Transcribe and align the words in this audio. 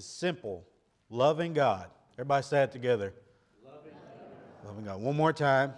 is 0.00 0.06
simple 0.06 0.64
loving 1.10 1.52
God. 1.52 1.86
Everybody 2.14 2.42
say 2.42 2.62
it 2.62 2.72
together. 2.72 3.12
Loving 3.62 3.92
God. 3.92 4.66
Loving 4.66 4.84
God. 4.84 5.00
One 5.02 5.14
more 5.14 5.34
time. 5.34 5.74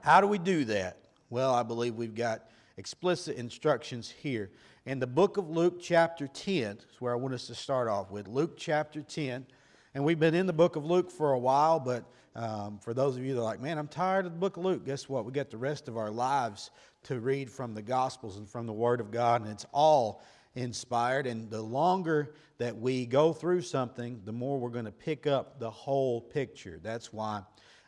How 0.00 0.20
do 0.20 0.26
we 0.26 0.38
do 0.38 0.64
that? 0.64 0.98
Well, 1.30 1.54
I 1.54 1.62
believe 1.62 1.94
we've 1.94 2.16
got 2.16 2.50
explicit 2.76 3.36
instructions 3.36 4.10
here. 4.10 4.50
In 4.86 4.98
the 4.98 5.06
book 5.06 5.36
of 5.36 5.48
Luke, 5.48 5.78
chapter 5.80 6.26
10, 6.26 6.78
is 6.78 7.00
where 7.00 7.12
I 7.12 7.16
want 7.16 7.32
us 7.32 7.46
to 7.46 7.54
start 7.54 7.86
off 7.86 8.10
with. 8.10 8.26
Luke, 8.26 8.56
chapter 8.56 9.02
10. 9.02 9.46
And 9.94 10.04
we've 10.04 10.18
been 10.18 10.34
in 10.34 10.46
the 10.46 10.52
book 10.52 10.74
of 10.74 10.84
Luke 10.84 11.12
for 11.12 11.32
a 11.32 11.38
while, 11.38 11.78
but 11.78 12.04
um, 12.34 12.80
for 12.80 12.92
those 12.92 13.16
of 13.16 13.24
you 13.24 13.34
that 13.34 13.40
are 13.40 13.44
like, 13.44 13.60
man, 13.60 13.78
I'm 13.78 13.86
tired 13.86 14.26
of 14.26 14.32
the 14.32 14.38
book 14.38 14.56
of 14.56 14.64
Luke, 14.64 14.84
guess 14.84 15.08
what? 15.08 15.24
We 15.24 15.30
got 15.30 15.48
the 15.48 15.58
rest 15.58 15.86
of 15.86 15.96
our 15.96 16.10
lives 16.10 16.72
to 17.04 17.20
read 17.20 17.48
from 17.48 17.72
the 17.72 17.82
Gospels 17.82 18.36
and 18.36 18.48
from 18.48 18.66
the 18.66 18.72
Word 18.72 19.00
of 19.00 19.12
God, 19.12 19.42
and 19.42 19.50
it's 19.52 19.66
all 19.72 20.24
inspired. 20.54 21.26
And 21.26 21.50
the 21.50 21.62
longer 21.62 22.34
that 22.58 22.76
we 22.76 23.06
go 23.06 23.32
through 23.32 23.62
something, 23.62 24.20
the 24.24 24.32
more 24.32 24.58
we're 24.58 24.70
going 24.70 24.84
to 24.84 24.92
pick 24.92 25.26
up 25.26 25.58
the 25.58 25.70
whole 25.70 26.20
picture. 26.20 26.78
That's 26.82 27.12
why 27.12 27.42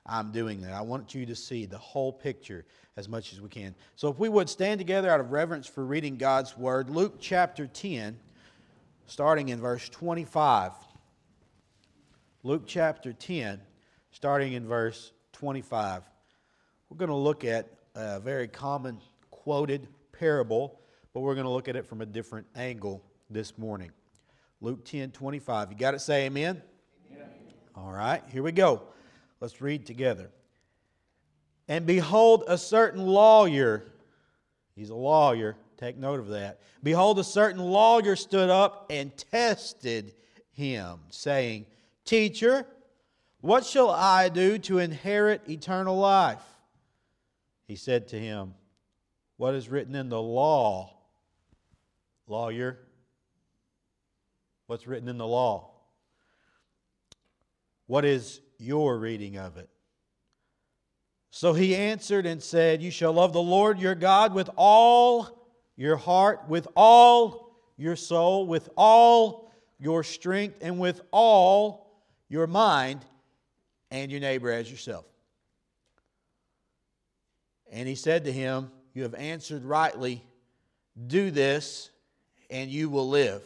I'm 0.05 0.33
doing 0.33 0.61
that. 0.63 0.73
I 0.73 0.83
want 0.83 1.15
you 1.15 1.27
to 1.27 1.35
see 1.35 1.67
the 1.67 1.79
whole 1.79 2.13
picture 2.13 2.65
as 2.97 3.09
much 3.09 3.33
as 3.33 3.41
we 3.41 3.49
can. 3.49 3.75
So, 3.97 4.09
if 4.09 4.19
we 4.19 4.29
would 4.29 4.49
stand 4.49 4.79
together 4.79 5.11
out 5.11 5.21
of 5.21 5.33
reverence 5.33 5.67
for 5.67 5.85
reading 5.85 6.17
God's 6.17 6.57
Word, 6.57 6.91
Luke 6.91 7.17
chapter 7.21 7.67
10, 7.67 8.19
starting 9.07 9.49
in 9.51 9.61
verse 9.61 9.89
25. 9.89 10.73
Luke 12.43 12.63
chapter 12.67 13.13
10, 13.13 13.61
starting 14.13 14.53
in 14.53 14.67
verse 14.67 15.13
25. 15.33 16.03
We're 16.89 16.97
going 16.97 17.09
to 17.09 17.15
look 17.15 17.45
at 17.45 17.69
a 17.97 18.21
very 18.21 18.47
common 18.47 19.01
quoted 19.31 19.89
parable, 20.13 20.79
but 21.17 21.23
we're 21.23 21.35
going 21.35 21.47
to 21.47 21.51
look 21.51 21.67
at 21.67 21.77
it 21.77 21.87
from 21.87 22.03
a 22.03 22.05
different 22.05 22.47
angle 22.55 23.03
this 23.31 23.57
morning. 23.57 23.91
Luke 24.61 24.85
10 24.85 25.13
25. 25.13 25.73
You 25.73 25.79
got 25.79 25.95
it? 25.95 26.03
Say 26.03 26.27
amen. 26.27 26.61
amen. 27.11 27.29
All 27.75 27.91
right, 27.91 28.23
here 28.31 28.43
we 28.43 28.53
go. 28.53 28.83
Let's 29.41 29.63
read 29.63 29.87
together. 29.87 30.29
And 31.69 31.87
behold, 31.87 32.45
a 32.49 32.59
certain 32.59 33.07
lawyer, 33.07 33.87
he's 34.75 34.91
a 34.91 34.95
lawyer, 34.95 35.57
take 35.79 35.97
note 35.97 36.21
of 36.21 36.29
that. 36.29 36.61
Behold, 36.83 37.19
a 37.19 37.25
certain 37.25 37.63
lawyer 37.63 38.15
stood 38.15 38.51
up 38.51 38.85
and 38.91 39.11
tested 39.17 40.13
him, 40.53 40.99
saying, 41.09 41.65
Teacher, 42.05 42.67
what 43.41 43.65
shall 43.65 43.89
I 43.89 44.29
do 44.29 44.59
to 44.59 44.81
inherit 44.81 45.49
eternal 45.49 45.97
life? 45.97 46.45
He 47.67 47.77
said 47.77 48.09
to 48.09 48.19
him, 48.19 48.53
What 49.39 49.55
is 49.55 49.71
written 49.71 49.95
in 49.95 50.11
the 50.11 50.21
law? 50.21 50.93
Lawyer, 52.27 52.79
what's 54.67 54.87
written 54.87 55.09
in 55.09 55.19
the 55.19 55.27
law? 55.27 55.71
What 57.87 58.05
is 58.05 58.41
your 58.59 58.99
reading 58.99 59.37
of 59.37 59.57
it? 59.57 59.69
So 61.31 61.53
he 61.53 61.77
answered 61.77 62.27
and 62.27 62.43
said, 62.43 62.83
You 62.83 62.91
shall 62.91 63.13
love 63.13 63.33
the 63.33 63.43
Lord 63.43 63.79
your 63.79 63.95
God 63.95 64.35
with 64.35 64.51
all 64.57 65.47
your 65.77 65.97
heart, 65.97 66.49
with 66.49 66.67
all 66.75 67.55
your 67.77 67.95
soul, 67.95 68.47
with 68.47 68.69
all 68.77 69.53
your 69.79 70.03
strength, 70.03 70.59
and 70.63 70.79
with 70.79 71.03
all 71.11 72.03
your 72.29 72.47
mind 72.47 73.05
and 73.91 74.11
your 74.11 74.21
neighbor 74.21 74.51
as 74.51 74.71
yourself. 74.71 75.05
And 77.71 77.87
he 77.87 77.95
said 77.95 78.25
to 78.25 78.33
him, 78.33 78.71
You 78.95 79.03
have 79.03 79.15
answered 79.15 79.65
rightly. 79.65 80.25
Do 81.07 81.31
this, 81.31 81.91
and 82.51 82.71
you 82.71 82.89
will 82.89 83.09
live. 83.09 83.43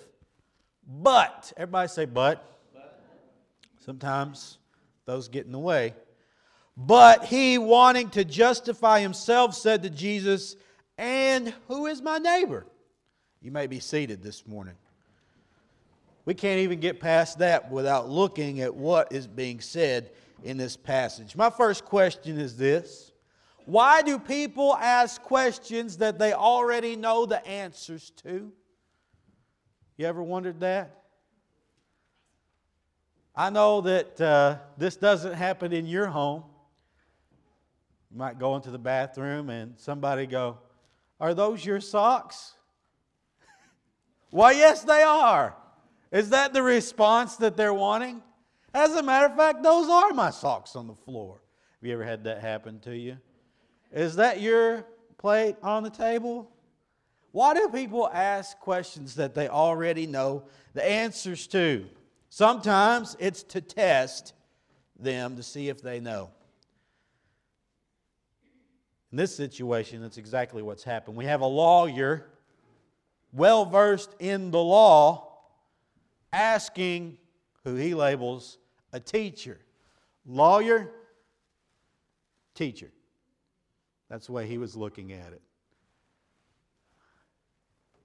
But, 0.87 1.53
everybody 1.57 1.89
say, 1.89 2.05
but. 2.05 2.59
but. 2.75 3.03
Sometimes 3.85 4.59
those 5.07 5.29
get 5.29 5.47
in 5.47 5.53
the 5.53 5.59
way. 5.59 5.95
But 6.77 7.25
he, 7.25 7.59
wanting 7.59 8.11
to 8.11 8.25
justify 8.25 9.01
himself, 9.01 9.55
said 9.55 9.83
to 9.83 9.91
Jesus, 9.91 10.57
And 10.97 11.53
who 11.69 11.87
is 11.87 12.01
my 12.01 12.19
neighbor? 12.19 12.67
You 13.43 13.51
may 13.51 13.67
be 13.67 13.81
seated 13.81 14.23
this 14.23 14.47
morning. 14.47 14.75
We 16.25 16.35
can't 16.35 16.61
even 16.61 16.81
get 16.81 17.01
past 17.01 17.39
that 17.39 17.71
without 17.71 18.09
looking 18.09 18.61
at 18.61 18.75
what 18.75 19.13
is 19.13 19.27
being 19.27 19.61
said 19.61 20.11
in 20.45 20.57
this 20.57 20.77
passage. 20.77 21.37
My 21.37 21.51
first 21.51 21.85
question 21.85 22.39
is 22.39 22.57
this 22.57 23.13
Why 23.67 24.03
do 24.03 24.19
people 24.19 24.77
ask 24.77 25.21
questions 25.23 25.99
that 25.99 26.19
they 26.19 26.33
already 26.33 26.97
know 26.97 27.27
the 27.27 27.45
answers 27.47 28.11
to? 28.23 28.53
You 30.01 30.07
ever 30.07 30.23
wondered 30.23 30.61
that? 30.61 31.03
I 33.37 33.51
know 33.51 33.83
that 33.83 34.19
uh, 34.19 34.57
this 34.79 34.97
doesn't 34.97 35.35
happen 35.35 35.75
in 35.75 35.85
your 35.85 36.07
home. 36.07 36.43
You 38.11 38.17
might 38.17 38.39
go 38.39 38.57
into 38.57 38.71
the 38.71 38.79
bathroom 38.79 39.51
and 39.51 39.75
somebody 39.77 40.25
go, 40.25 40.57
Are 41.21 41.35
those 41.35 41.67
your 41.67 41.81
socks? 41.83 42.55
Why, 44.31 44.53
yes, 44.53 44.85
they 44.85 45.03
are. 45.03 45.55
Is 46.11 46.31
that 46.31 46.55
the 46.55 46.63
response 46.63 47.37
that 47.37 47.59
they're 47.59 47.75
wanting? 47.75 48.23
As 48.73 48.97
a 48.97 49.03
matter 49.03 49.27
of 49.27 49.37
fact, 49.37 49.63
those 49.63 49.91
are 49.91 50.15
my 50.15 50.31
socks 50.31 50.77
on 50.77 50.87
the 50.87 50.95
floor. 50.95 51.43
Have 51.79 51.87
you 51.87 51.93
ever 51.93 52.05
had 52.05 52.25
that 52.25 52.41
happen 52.41 52.81
to 52.81 52.97
you? 52.97 53.19
Is 53.93 54.17
that 54.17 54.41
your 54.41 54.87
plate 55.19 55.57
on 55.63 55.83
the 55.83 55.91
table? 55.91 56.51
Why 57.33 57.55
do 57.55 57.69
people 57.69 58.09
ask 58.09 58.59
questions 58.59 59.15
that 59.17 59.35
they 59.35 59.49
already 59.49 60.07
know 60.07 60.45
the 60.75 60.85
answers 60.85 61.47
to? 61.49 61.87
Sometimes 62.29 63.17
it's 63.21 63.43
to 63.45 63.61
test 63.61 64.35
them 64.99 65.37
to 65.37 65.43
see 65.43 65.69
if 65.69 65.81
they 65.81 66.01
know. 66.01 66.31
In 69.13 69.19
this 69.19 69.35
situation, 69.35 70.01
that's 70.03 70.19
exactly 70.19 70.63
what's 70.63 70.85
happened. 70.85 71.17
We 71.17 71.25
have 71.25 71.41
a 71.41 71.47
lawyer, 71.47 72.27
well 73.33 73.65
versed 73.65 74.15
in 74.21 74.51
the 74.51 74.63
law, 74.63 75.39
asking 76.33 77.19
who 77.65 77.75
he 77.75 77.95
labels 77.95 78.59
a 78.93 79.01
teacher. 79.01 79.59
Lawyer, 80.25 80.91
teacher. 82.55 82.91
That's 84.09 84.27
the 84.27 84.33
way 84.33 84.47
he 84.47 84.59
was 84.59 84.77
looking 84.77 85.13
at 85.13 85.33
it. 85.33 85.43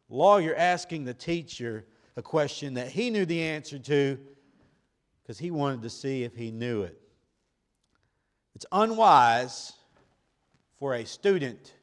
Lawyer 0.09 0.55
asking 0.55 1.05
the 1.05 1.13
teacher 1.13 1.85
a 2.15 2.21
question 2.21 2.75
that 2.75 2.89
he 2.89 3.09
knew 3.09 3.25
the 3.25 3.41
answer 3.41 3.79
to 3.79 4.17
because 5.21 5.39
he 5.39 5.51
wanted 5.51 5.81
to 5.81 5.89
see 5.89 6.23
if 6.23 6.35
he 6.35 6.51
knew 6.51 6.83
it. 6.83 6.99
It's 8.53 8.65
unwise 8.71 9.73
for 10.77 10.93
a 10.93 11.05
student 11.05 11.73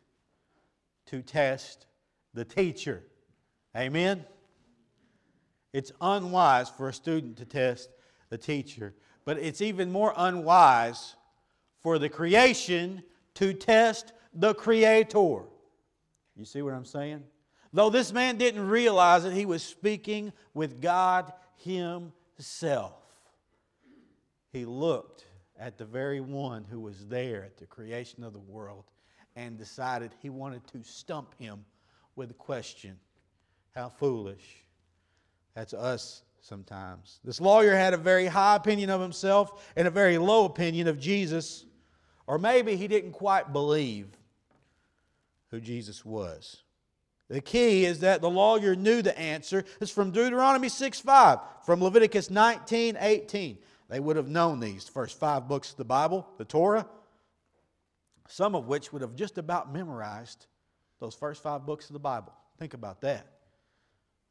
to 1.07 1.23
test 1.23 1.87
the 2.35 2.45
teacher. 2.45 3.03
Amen? 3.77 4.25
It's 5.73 5.93
unwise 6.01 6.71
for 6.71 6.89
a 6.89 6.93
student 6.93 7.37
to 7.39 7.45
test 7.45 7.91
the 8.29 8.39
teacher, 8.39 8.95
but 9.25 9.39
it's 9.39 9.61
even 9.61 9.91
more 9.91 10.15
unwise 10.17 11.17
for 11.83 11.99
the 11.99 12.09
creation 12.09 13.03
to 13.35 13.53
test 13.53 14.13
the 14.33 14.55
creator. 14.55 15.43
You 16.37 16.45
see 16.45 16.63
what 16.63 16.75
I'm 16.75 16.85
saying? 16.85 17.25
Though 17.73 17.91
this 17.91 18.13
man 18.13 18.37
didn't 18.37 18.69
realize 18.69 19.25
that 19.25 19.33
he 19.33 19.47
was 19.47 19.63
speaking 19.63 20.33
with 20.53 20.81
God 20.81 21.33
Himself, 21.57 23.03
he 24.53 24.65
looked 24.65 25.27
at 25.59 25.79
the 25.79 25.85
very 25.85 26.21
one 26.21 26.65
who 26.65 26.81
was 26.81 27.07
there 27.07 27.45
at 27.45 27.57
the 27.57 27.67
creation 27.67 28.25
of 28.25 28.33
the 28.33 28.39
world 28.39 28.85
and 29.37 29.57
decided 29.57 30.11
he 30.21 30.29
wanted 30.29 30.67
to 30.69 30.83
stump 30.83 31.35
him 31.39 31.65
with 32.17 32.31
a 32.31 32.35
question 32.35 32.99
How 33.75 33.89
foolish 33.89 34.65
that's 35.55 35.75
us 35.75 36.23
sometimes. 36.41 37.21
This 37.25 37.41
lawyer 37.41 37.75
had 37.75 37.95
a 37.95 37.99
very 37.99 38.27
high 38.27 38.57
opinion 38.57 38.91
of 38.91 39.01
himself 39.01 39.65
and 39.77 39.87
a 39.87 39.91
very 39.91 40.19
low 40.19 40.45
opinion 40.45 40.89
of 40.89 40.99
Jesus, 40.99 41.65
or 42.27 42.39
maybe 42.39 42.77
he 42.77 42.89
didn't 42.89 43.13
quite 43.13 43.53
believe 43.53 44.09
who 45.51 45.61
Jesus 45.61 46.05
was. 46.05 46.63
The 47.29 47.41
key 47.41 47.85
is 47.85 48.01
that 48.01 48.21
the 48.21 48.31
lawyer 48.31 48.77
knew 48.77 49.03
the 49.03 49.19
answer. 49.19 49.65
It's 49.81 49.91
from 49.91 50.11
Deuteronomy 50.11 50.69
6 50.69 51.01
5, 51.01 51.39
from 51.65 51.83
Leviticus 51.83 52.31
19 52.31 52.97
18. 52.99 53.59
They 53.89 54.01
would 54.01 54.17
have 54.17 54.29
known 54.29 54.61
these 54.61 54.89
first 54.89 55.19
five 55.19 55.49
books 55.49 55.73
of 55.73 55.77
the 55.77 55.85
Bible, 55.85 56.27
the 56.39 56.45
Torah, 56.45 56.87
some 58.29 58.55
of 58.55 58.67
which 58.67 58.93
would 58.93 59.03
have 59.03 59.15
just 59.15 59.39
about 59.39 59.73
memorized 59.73 60.47
those 60.99 61.15
first 61.15 61.43
five 61.43 61.67
books 61.67 61.89
of 61.91 61.93
the 61.93 61.99
Bible. 61.99 62.33
Think 62.59 62.75
about 62.75 63.01
that. 63.03 63.27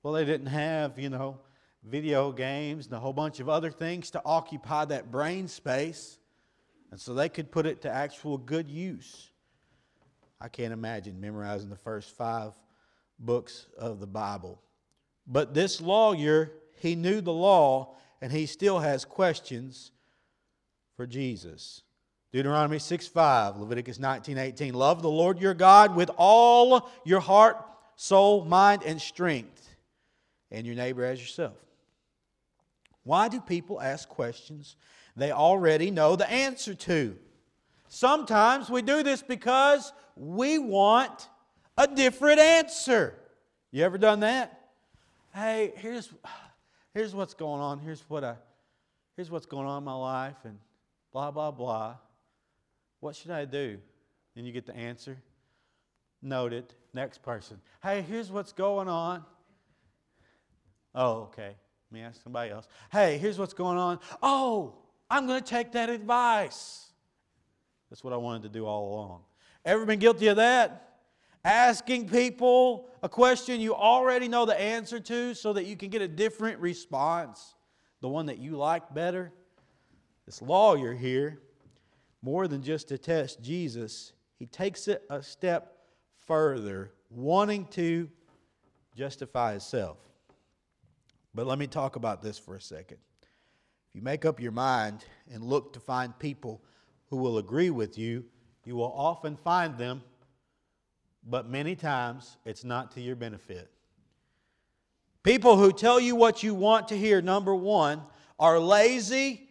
Well, 0.03 0.13
they 0.13 0.25
didn't 0.25 0.47
have, 0.47 0.97
you 0.97 1.09
know, 1.09 1.39
video 1.83 2.31
games 2.31 2.85
and 2.85 2.95
a 2.95 2.99
whole 2.99 3.13
bunch 3.13 3.39
of 3.39 3.49
other 3.49 3.71
things 3.71 4.11
to 4.11 4.21
occupy 4.25 4.85
that 4.85 5.11
brain 5.11 5.47
space. 5.47 6.17
And 6.91 6.99
so 6.99 7.13
they 7.13 7.29
could 7.29 7.51
put 7.51 7.65
it 7.65 7.81
to 7.81 7.91
actual 7.91 8.37
good 8.37 8.69
use. 8.69 9.29
I 10.39 10.47
can't 10.47 10.73
imagine 10.73 11.21
memorizing 11.21 11.69
the 11.69 11.75
first 11.75 12.15
five 12.15 12.53
books 13.21 13.67
of 13.77 13.99
the 13.99 14.07
Bible. 14.07 14.61
But 15.27 15.53
this 15.53 15.79
lawyer, 15.79 16.51
he 16.79 16.95
knew 16.95 17.21
the 17.21 17.33
law 17.33 17.95
and 18.21 18.31
he 18.31 18.45
still 18.45 18.79
has 18.79 19.05
questions 19.05 19.91
for 20.95 21.07
Jesus. 21.07 21.83
Deuteronomy 22.31 22.79
6 22.79 23.07
5, 23.07 23.57
Leviticus 23.57 23.99
19 23.99 24.37
18. 24.37 24.73
Love 24.73 25.01
the 25.01 25.09
Lord 25.09 25.39
your 25.39 25.53
God 25.53 25.95
with 25.95 26.09
all 26.17 26.89
your 27.03 27.19
heart, 27.19 27.57
soul, 27.95 28.45
mind, 28.45 28.83
and 28.83 29.01
strength, 29.01 29.69
and 30.49 30.65
your 30.65 30.75
neighbor 30.75 31.03
as 31.03 31.19
yourself. 31.19 31.57
Why 33.03 33.27
do 33.27 33.41
people 33.41 33.81
ask 33.81 34.07
questions 34.07 34.75
they 35.15 35.31
already 35.31 35.91
know 35.91 36.15
the 36.15 36.29
answer 36.29 36.73
to? 36.73 37.17
Sometimes 37.89 38.69
we 38.69 38.81
do 38.81 39.03
this 39.03 39.21
because 39.21 39.91
we 40.15 40.57
want 40.57 41.27
a 41.81 41.87
different 41.87 42.39
answer. 42.39 43.15
You 43.71 43.83
ever 43.83 43.97
done 43.97 44.19
that? 44.21 44.69
Hey, 45.33 45.73
here's, 45.77 46.11
here's 46.93 47.15
what's 47.15 47.33
going 47.33 47.61
on. 47.61 47.79
Here's 47.79 48.03
what 48.07 48.23
I, 48.23 48.35
here's 49.15 49.31
what's 49.31 49.45
going 49.45 49.65
on 49.65 49.79
in 49.79 49.83
my 49.83 49.95
life, 49.95 50.37
and 50.43 50.59
blah 51.11 51.31
blah 51.31 51.51
blah. 51.51 51.95
What 52.99 53.15
should 53.15 53.31
I 53.31 53.45
do? 53.45 53.79
And 54.35 54.45
you 54.45 54.51
get 54.51 54.65
the 54.65 54.75
answer. 54.75 55.17
Note 56.21 56.53
it. 56.53 56.75
Next 56.93 57.23
person. 57.23 57.59
Hey, 57.81 58.01
here's 58.01 58.31
what's 58.31 58.51
going 58.51 58.87
on. 58.87 59.25
Oh, 60.93 61.21
okay. 61.23 61.55
Let 61.89 61.91
me 61.91 62.01
ask 62.01 62.21
somebody 62.21 62.51
else. 62.51 62.67
Hey, 62.91 63.17
here's 63.17 63.39
what's 63.39 63.53
going 63.53 63.77
on. 63.77 63.99
Oh, 64.21 64.75
I'm 65.09 65.25
going 65.25 65.41
to 65.41 65.45
take 65.45 65.71
that 65.71 65.89
advice. 65.89 66.85
That's 67.89 68.03
what 68.03 68.13
I 68.13 68.17
wanted 68.17 68.43
to 68.43 68.49
do 68.49 68.65
all 68.65 68.93
along. 68.93 69.21
Ever 69.65 69.85
been 69.85 69.99
guilty 69.99 70.27
of 70.27 70.37
that? 70.37 70.90
Asking 71.43 72.07
people 72.07 72.89
a 73.01 73.09
question 73.09 73.59
you 73.59 73.73
already 73.73 74.27
know 74.27 74.45
the 74.45 74.59
answer 74.59 74.99
to 74.99 75.33
so 75.33 75.53
that 75.53 75.65
you 75.65 75.75
can 75.75 75.89
get 75.89 76.01
a 76.01 76.07
different 76.07 76.59
response, 76.59 77.55
the 78.01 78.07
one 78.07 78.27
that 78.27 78.37
you 78.37 78.57
like 78.57 78.93
better? 78.93 79.33
This 80.25 80.41
lawyer 80.41 80.93
here, 80.93 81.41
more 82.21 82.47
than 82.47 82.61
just 82.61 82.89
to 82.89 82.97
test 82.97 83.41
Jesus, 83.41 84.13
he 84.37 84.45
takes 84.45 84.87
it 84.87 85.03
a 85.09 85.23
step 85.23 85.77
further, 86.27 86.93
wanting 87.09 87.65
to 87.67 88.07
justify 88.95 89.51
himself. 89.51 89.97
But 91.33 91.47
let 91.47 91.57
me 91.57 91.65
talk 91.65 91.95
about 91.95 92.21
this 92.21 92.37
for 92.37 92.55
a 92.55 92.61
second. 92.61 92.97
If 93.89 93.95
you 93.95 94.01
make 94.01 94.25
up 94.25 94.39
your 94.39 94.51
mind 94.51 95.05
and 95.31 95.43
look 95.43 95.73
to 95.73 95.79
find 95.79 96.17
people 96.19 96.61
who 97.09 97.17
will 97.17 97.39
agree 97.39 97.71
with 97.71 97.97
you, 97.97 98.25
you 98.63 98.75
will 98.75 98.93
often 98.95 99.35
find 99.35 99.77
them, 99.77 100.03
but 101.27 101.49
many 101.49 101.75
times 101.75 102.37
it's 102.45 102.63
not 102.63 102.91
to 102.91 103.01
your 103.01 103.15
benefit. 103.15 103.71
People 105.23 105.57
who 105.57 105.71
tell 105.71 105.99
you 105.99 106.15
what 106.15 106.41
you 106.41 106.55
want 106.55 106.87
to 106.87 106.97
hear, 106.97 107.21
number 107.21 107.55
one, 107.55 108.01
are 108.39 108.59
lazy. 108.59 109.47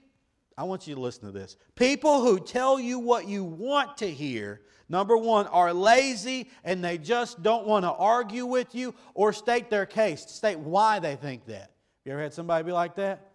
I 0.59 0.65
want 0.65 0.87
you 0.87 0.95
to 0.97 1.01
listen 1.01 1.27
to 1.27 1.33
this. 1.33 1.57
People 1.77 2.23
who 2.23 2.41
tell 2.41 2.81
you 2.81 2.99
what 2.99 3.29
you 3.29 3.45
want 3.45 3.97
to 3.99 4.11
hear, 4.11 4.63
number 4.89 5.17
one, 5.17 5.47
are 5.47 5.73
lazy 5.73 6.51
and 6.65 6.83
they 6.85 6.99
just 6.99 7.43
don't 7.43 7.67
want 7.67 7.85
to 7.85 7.93
argue 7.93 8.47
with 8.47 8.75
you 8.75 8.95
or 9.15 9.33
state 9.33 9.71
their 9.71 9.87
case, 9.87 10.27
state 10.27 10.59
why 10.59 10.99
they 10.99 11.15
think 11.15 11.47
that. 11.47 11.71
You 12.05 12.13
ever 12.13 12.23
had 12.23 12.35
somebody 12.35 12.65
be 12.65 12.73
like 12.73 12.97
that? 12.97 13.31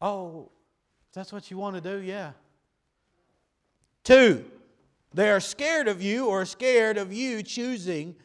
Oh, 0.00 0.50
that's 1.12 1.32
what 1.32 1.50
you 1.50 1.58
want 1.58 1.76
to 1.76 1.82
do? 1.82 2.02
Yeah. 2.02 2.32
Two, 4.02 4.44
they 5.14 5.30
are 5.30 5.40
scared 5.40 5.88
of 5.88 6.02
you 6.02 6.26
or 6.26 6.44
scared 6.44 6.98
of 6.98 7.12
you 7.12 7.42
choosing 7.42 8.16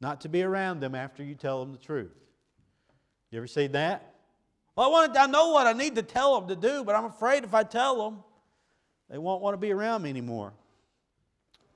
not 0.00 0.22
to 0.22 0.28
be 0.28 0.42
around 0.42 0.80
them 0.80 0.94
after 0.94 1.22
you 1.22 1.34
tell 1.34 1.60
them 1.60 1.72
the 1.72 1.78
truth. 1.78 2.16
You 3.30 3.38
ever 3.38 3.46
see 3.46 3.68
that? 3.68 4.14
Well, 4.74 4.88
I, 4.88 4.90
want 4.90 5.14
to, 5.14 5.20
I 5.20 5.26
know 5.26 5.50
what 5.50 5.66
I 5.66 5.74
need 5.74 5.94
to 5.96 6.02
tell 6.02 6.40
them 6.40 6.48
to 6.48 6.56
do, 6.56 6.82
but 6.82 6.94
I'm 6.94 7.04
afraid 7.04 7.44
if 7.44 7.54
I 7.54 7.62
tell 7.62 8.02
them, 8.02 8.24
they 9.10 9.18
won't 9.18 9.42
want 9.42 9.54
to 9.54 9.58
be 9.58 9.70
around 9.70 10.02
me 10.02 10.10
anymore. 10.10 10.54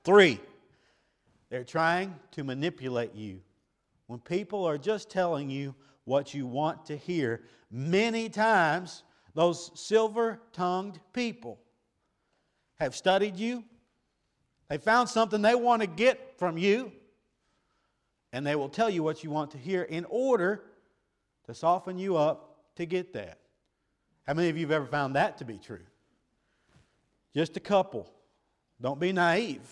Three, 0.03 0.39
they're 1.49 1.63
trying 1.63 2.15
to 2.31 2.43
manipulate 2.43 3.13
you. 3.13 3.41
When 4.07 4.19
people 4.19 4.65
are 4.65 4.77
just 4.77 5.09
telling 5.09 5.49
you 5.49 5.75
what 6.05 6.33
you 6.33 6.47
want 6.47 6.85
to 6.87 6.97
hear, 6.97 7.43
many 7.69 8.29
times 8.29 9.03
those 9.35 9.71
silver 9.79 10.41
tongued 10.53 10.99
people 11.13 11.59
have 12.79 12.95
studied 12.95 13.37
you. 13.37 13.63
They 14.69 14.77
found 14.77 15.07
something 15.09 15.41
they 15.41 15.55
want 15.55 15.81
to 15.81 15.87
get 15.87 16.37
from 16.37 16.57
you, 16.57 16.91
and 18.33 18.45
they 18.45 18.55
will 18.55 18.69
tell 18.69 18.89
you 18.89 19.01
what 19.01 19.23
you 19.23 19.29
want 19.29 19.51
to 19.51 19.57
hear 19.57 19.83
in 19.83 20.05
order 20.09 20.63
to 21.45 21.53
soften 21.53 21.97
you 21.97 22.17
up 22.17 22.75
to 22.75 22.85
get 22.85 23.13
that. 23.13 23.39
How 24.25 24.33
many 24.33 24.49
of 24.49 24.57
you 24.57 24.65
have 24.65 24.71
ever 24.71 24.85
found 24.85 25.15
that 25.15 25.37
to 25.37 25.45
be 25.45 25.57
true? 25.57 25.85
Just 27.33 27.55
a 27.55 27.61
couple. 27.61 28.11
Don't 28.81 28.99
be 28.99 29.13
naive. 29.13 29.65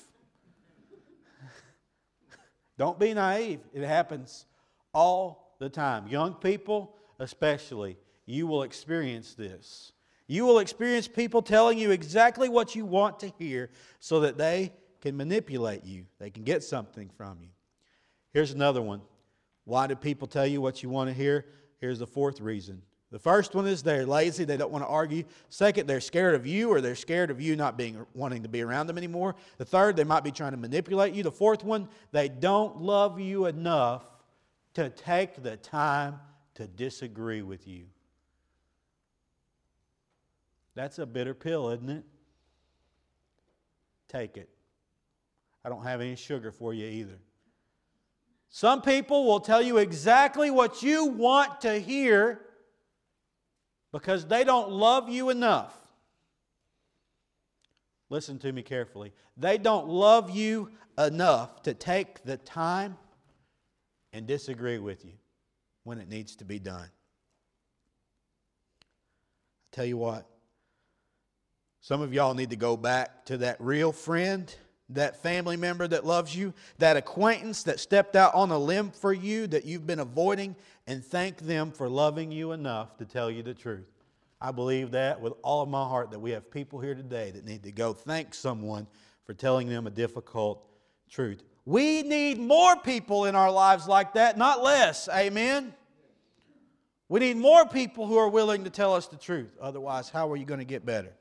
Don't 2.78 2.98
be 2.98 3.14
naive. 3.14 3.60
It 3.74 3.84
happens 3.84 4.46
all 4.94 5.56
the 5.60 5.70
time. 5.70 6.08
Young 6.08 6.34
people, 6.36 6.96
especially, 7.20 7.98
you 8.26 8.48
will 8.48 8.64
experience 8.64 9.34
this. 9.34 9.92
You 10.28 10.46
will 10.46 10.60
experience 10.60 11.08
people 11.08 11.42
telling 11.42 11.78
you 11.78 11.92
exactly 11.92 12.50
what 12.50 12.76
you 12.76 12.86
want 12.86 13.20
to 13.20 13.32
hear 13.38 13.70
so 14.00 14.22
that 14.22 14.38
they 14.38 14.72
can 15.06 15.16
manipulate 15.16 15.86
you. 15.86 16.04
They 16.18 16.32
can 16.32 16.44
get 16.44 16.64
something 16.64 17.12
from 17.16 17.38
you. 17.40 17.50
Here's 18.34 18.52
another 18.52 18.82
one. 18.82 19.02
Why 19.64 19.86
do 19.86 19.96
people 19.96 20.28
tell 20.28 20.48
you 20.48 20.62
what 20.62 20.82
you 20.82 20.90
want 20.90 21.12
to 21.12 21.14
hear? 21.14 21.46
Here's 21.80 22.00
the 22.00 22.08
fourth 22.08 22.42
reason. 22.42 22.82
The 23.12 23.20
first 23.20 23.54
one 23.54 23.68
is 23.68 23.84
they're 23.84 24.08
lazy, 24.08 24.46
they 24.46 24.58
don't 24.58 24.72
want 24.72 24.84
to 24.84 24.88
argue. 24.88 25.24
Second, 25.50 25.86
they're 25.86 26.02
scared 26.02 26.34
of 26.34 26.48
you 26.48 26.72
or 26.72 26.82
they're 26.82 26.96
scared 26.96 27.30
of 27.30 27.40
you 27.40 27.56
not 27.56 27.78
being 27.78 28.04
wanting 28.16 28.42
to 28.42 28.50
be 28.50 28.64
around 28.64 28.88
them 28.88 28.98
anymore. 28.98 29.36
The 29.60 29.66
third, 29.66 29.96
they 29.96 30.04
might 30.04 30.24
be 30.24 30.32
trying 30.32 30.54
to 30.54 30.58
manipulate 30.58 31.14
you. 31.14 31.22
The 31.22 31.32
fourth 31.32 31.64
one, 31.64 31.88
they 32.12 32.28
don't 32.28 32.82
love 32.82 33.20
you 33.20 33.46
enough 33.46 34.04
to 34.74 34.90
take 34.90 35.44
the 35.44 35.56
time 35.58 36.20
to 36.56 36.66
disagree 36.66 37.44
with 37.44 37.68
you. 37.68 37.86
That's 40.74 40.98
a 40.98 41.06
bitter 41.06 41.36
pill, 41.36 41.70
isn't 41.70 41.90
it? 41.92 42.04
Take 44.10 44.38
it. 44.38 44.50
I 45.66 45.70
don't 45.70 45.84
have 45.84 46.00
any 46.00 46.16
sugar 46.16 46.52
for 46.52 46.76
you 46.76 46.86
either. 46.86 47.18
Some 48.50 48.84
people 48.84 49.26
will 49.26 49.40
tell 49.40 49.64
you 49.64 49.78
exactly 49.78 50.52
what 50.52 50.84
you 50.84 51.08
want 51.08 51.62
to 51.62 51.80
hear 51.80 52.40
because 53.92 54.28
they 54.28 54.44
don't 54.44 54.70
love 54.70 55.10
you 55.10 55.32
enough. 55.32 55.76
Listen 58.10 58.38
to 58.40 58.52
me 58.52 58.62
carefully. 58.62 59.12
They 59.36 59.58
don't 59.58 59.88
love 59.88 60.30
you 60.30 60.70
enough 61.00 61.64
to 61.64 61.74
take 61.74 62.24
the 62.24 62.38
time 62.38 62.96
and 64.14 64.28
disagree 64.28 64.78
with 64.78 65.04
you 65.04 65.14
when 65.84 65.98
it 65.98 66.08
needs 66.08 66.36
to 66.36 66.46
be 66.46 66.60
done. 66.60 66.90
I 68.84 69.76
tell 69.76 69.86
you 69.86 69.98
what, 69.98 70.30
some 71.82 72.02
of 72.02 72.14
y'all 72.14 72.36
need 72.36 72.52
to 72.52 72.56
go 72.56 72.78
back 72.78 73.26
to 73.26 73.38
that 73.38 73.58
real 73.60 73.92
friend, 73.92 74.54
that 74.90 75.22
family 75.22 75.58
member 75.58 75.88
that 75.88 76.06
loves 76.06 76.36
you, 76.36 76.54
that 76.78 76.98
acquaintance 76.98 77.64
that 77.64 77.80
stepped 77.80 78.16
out 78.16 78.34
on 78.36 78.52
a 78.52 78.58
limb 78.58 78.92
for 78.92 79.14
you 79.14 79.48
that 79.48 79.66
you've 79.66 79.88
been 79.88 80.00
avoiding, 80.00 80.56
and 80.88 81.04
thank 81.04 81.38
them 81.38 81.72
for 81.72 81.90
loving 81.90 82.32
you 82.32 82.52
enough 82.52 82.96
to 82.98 83.06
tell 83.06 83.32
you 83.32 83.42
the 83.42 83.54
truth. 83.54 83.88
I 84.40 84.52
believe 84.52 84.92
that 84.92 85.20
with 85.20 85.34
all 85.42 85.64
of 85.64 85.70
my 85.70 85.84
heart 85.84 86.12
that 86.12 86.20
we 86.20 86.32
have 86.32 86.52
people 86.52 86.80
here 86.80 86.94
today 86.94 87.32
that 87.32 87.46
need 87.46 87.64
to 87.64 87.72
go 87.72 87.94
thank 87.94 88.34
someone 88.34 88.86
for 89.26 89.34
telling 89.34 89.68
them 89.68 89.88
a 89.88 89.90
difficult 89.90 90.68
truth. 91.10 91.42
We 91.66 92.04
need 92.04 92.40
more 92.40 92.76
people 92.76 93.26
in 93.26 93.36
our 93.36 93.52
lives 93.52 93.88
like 93.88 94.14
that, 94.14 94.38
not 94.38 94.62
less. 94.62 95.10
Amen. 95.10 95.74
We 97.10 97.20
need 97.20 97.38
more 97.38 97.66
people 97.66 98.06
who 98.06 98.18
are 98.18 98.30
willing 98.30 98.64
to 98.66 98.70
tell 98.70 98.94
us 98.94 99.08
the 99.08 99.18
truth. 99.18 99.56
Otherwise, 99.60 100.10
how 100.10 100.32
are 100.32 100.36
you 100.36 100.46
going 100.46 100.60
to 100.60 100.66
get 100.66 100.86
better? 100.86 101.14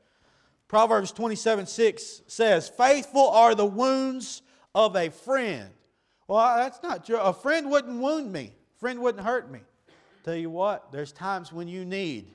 Proverbs 0.68 1.12
27 1.12 1.66
6 1.66 2.22
says, 2.26 2.68
Faithful 2.68 3.28
are 3.28 3.54
the 3.54 3.66
wounds 3.66 4.42
of 4.74 4.96
a 4.96 5.10
friend. 5.10 5.70
Well, 6.26 6.56
that's 6.56 6.82
not 6.82 7.04
true. 7.04 7.18
A 7.18 7.32
friend 7.32 7.70
wouldn't 7.70 8.00
wound 8.00 8.32
me, 8.32 8.52
a 8.76 8.78
friend 8.80 9.00
wouldn't 9.00 9.24
hurt 9.24 9.50
me. 9.50 9.60
Tell 10.24 10.34
you 10.34 10.50
what, 10.50 10.90
there's 10.90 11.12
times 11.12 11.52
when 11.52 11.68
you 11.68 11.84
need 11.84 12.32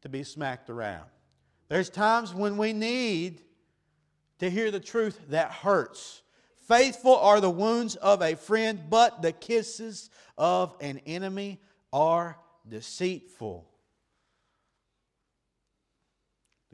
to 0.00 0.08
be 0.08 0.22
smacked 0.22 0.70
around. 0.70 1.04
There's 1.68 1.90
times 1.90 2.32
when 2.32 2.56
we 2.56 2.72
need 2.72 3.42
to 4.38 4.48
hear 4.48 4.70
the 4.70 4.80
truth 4.80 5.20
that 5.28 5.50
hurts. 5.50 6.22
Faithful 6.66 7.16
are 7.16 7.40
the 7.40 7.50
wounds 7.50 7.96
of 7.96 8.22
a 8.22 8.34
friend, 8.34 8.80
but 8.88 9.20
the 9.20 9.32
kisses 9.32 10.08
of 10.38 10.74
an 10.80 11.00
enemy 11.06 11.60
are 11.92 12.38
deceitful. 12.66 13.67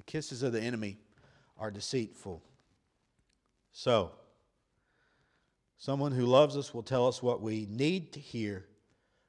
The 0.05 0.13
kisses 0.13 0.43
of 0.43 0.53
the 0.53 0.61
enemy 0.61 0.99
are 1.59 1.71
deceitful. 1.71 2.43
So, 3.73 4.13
someone 5.79 6.13
who 6.13 6.27
loves 6.27 6.57
us 6.57 6.73
will 6.75 6.83
tell 6.83 7.09
us 7.09 7.23
what 7.23 7.41
we 7.41 7.67
need 7.71 8.13
to 8.13 8.21
hear, 8.21 8.67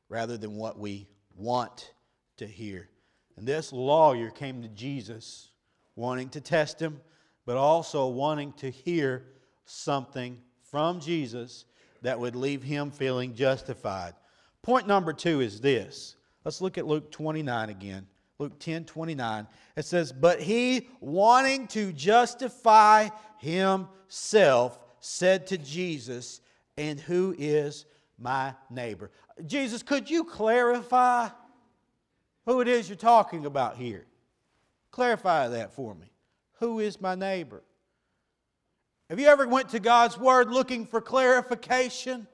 rather 0.09 0.37
than 0.37 0.55
what 0.55 0.77
we 0.77 1.07
want 1.35 1.93
to 2.37 2.45
hear. 2.45 2.89
And 3.37 3.47
this 3.47 3.73
lawyer 3.73 4.29
came 4.29 4.61
to 4.61 4.67
Jesus 4.69 5.49
wanting 5.95 6.29
to 6.29 6.41
test 6.41 6.79
him, 6.79 6.99
but 7.45 7.57
also 7.57 8.07
wanting 8.07 8.53
to 8.53 8.69
hear 8.69 9.25
something 9.65 10.39
from 10.63 10.99
Jesus 10.99 11.65
that 12.01 12.19
would 12.19 12.35
leave 12.35 12.63
him 12.63 12.91
feeling 12.91 13.33
justified. 13.33 14.13
Point 14.61 14.87
number 14.87 15.13
two 15.13 15.41
is 15.41 15.61
this. 15.61 16.15
Let's 16.43 16.61
look 16.61 16.77
at 16.77 16.85
Luke 16.85 17.11
29 17.11 17.69
again. 17.69 18.07
Luke 18.39 18.59
10 18.59 18.85
29. 18.85 19.47
It 19.75 19.85
says, 19.85 20.11
But 20.11 20.41
he, 20.41 20.89
wanting 20.99 21.67
to 21.67 21.93
justify 21.93 23.09
himself, 23.37 24.79
said 24.99 25.47
to 25.47 25.57
Jesus, 25.57 26.41
And 26.77 26.99
who 26.99 27.35
is 27.37 27.85
my 28.19 28.53
neighbor? 28.69 29.11
Jesus, 29.45 29.83
could 29.83 30.09
you 30.09 30.23
clarify 30.23 31.29
who 32.45 32.61
it 32.61 32.67
is 32.67 32.89
you're 32.89 32.95
talking 32.95 33.45
about 33.45 33.77
here? 33.77 34.05
Clarify 34.91 35.49
that 35.49 35.73
for 35.73 35.93
me. 35.95 36.07
Who 36.59 36.79
is 36.79 37.01
my 37.01 37.15
neighbor? 37.15 37.63
Have 39.09 39.19
you 39.19 39.27
ever 39.27 39.47
went 39.47 39.69
to 39.69 39.79
God's 39.79 40.17
word 40.17 40.49
looking 40.51 40.85
for 40.85 41.01
clarification? 41.01 42.27